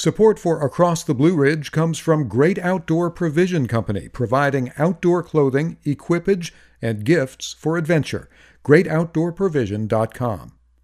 Support 0.00 0.38
for 0.38 0.64
Across 0.64 1.04
the 1.04 1.12
Blue 1.12 1.36
Ridge 1.36 1.72
comes 1.72 1.98
from 1.98 2.26
Great 2.26 2.58
Outdoor 2.58 3.10
Provision 3.10 3.68
Company, 3.68 4.08
providing 4.08 4.72
outdoor 4.78 5.22
clothing, 5.22 5.76
equipage, 5.84 6.54
and 6.80 7.04
gifts 7.04 7.52
for 7.52 7.76
adventure. 7.76 8.30
GreatOutdoorProvision.com. 8.64 10.52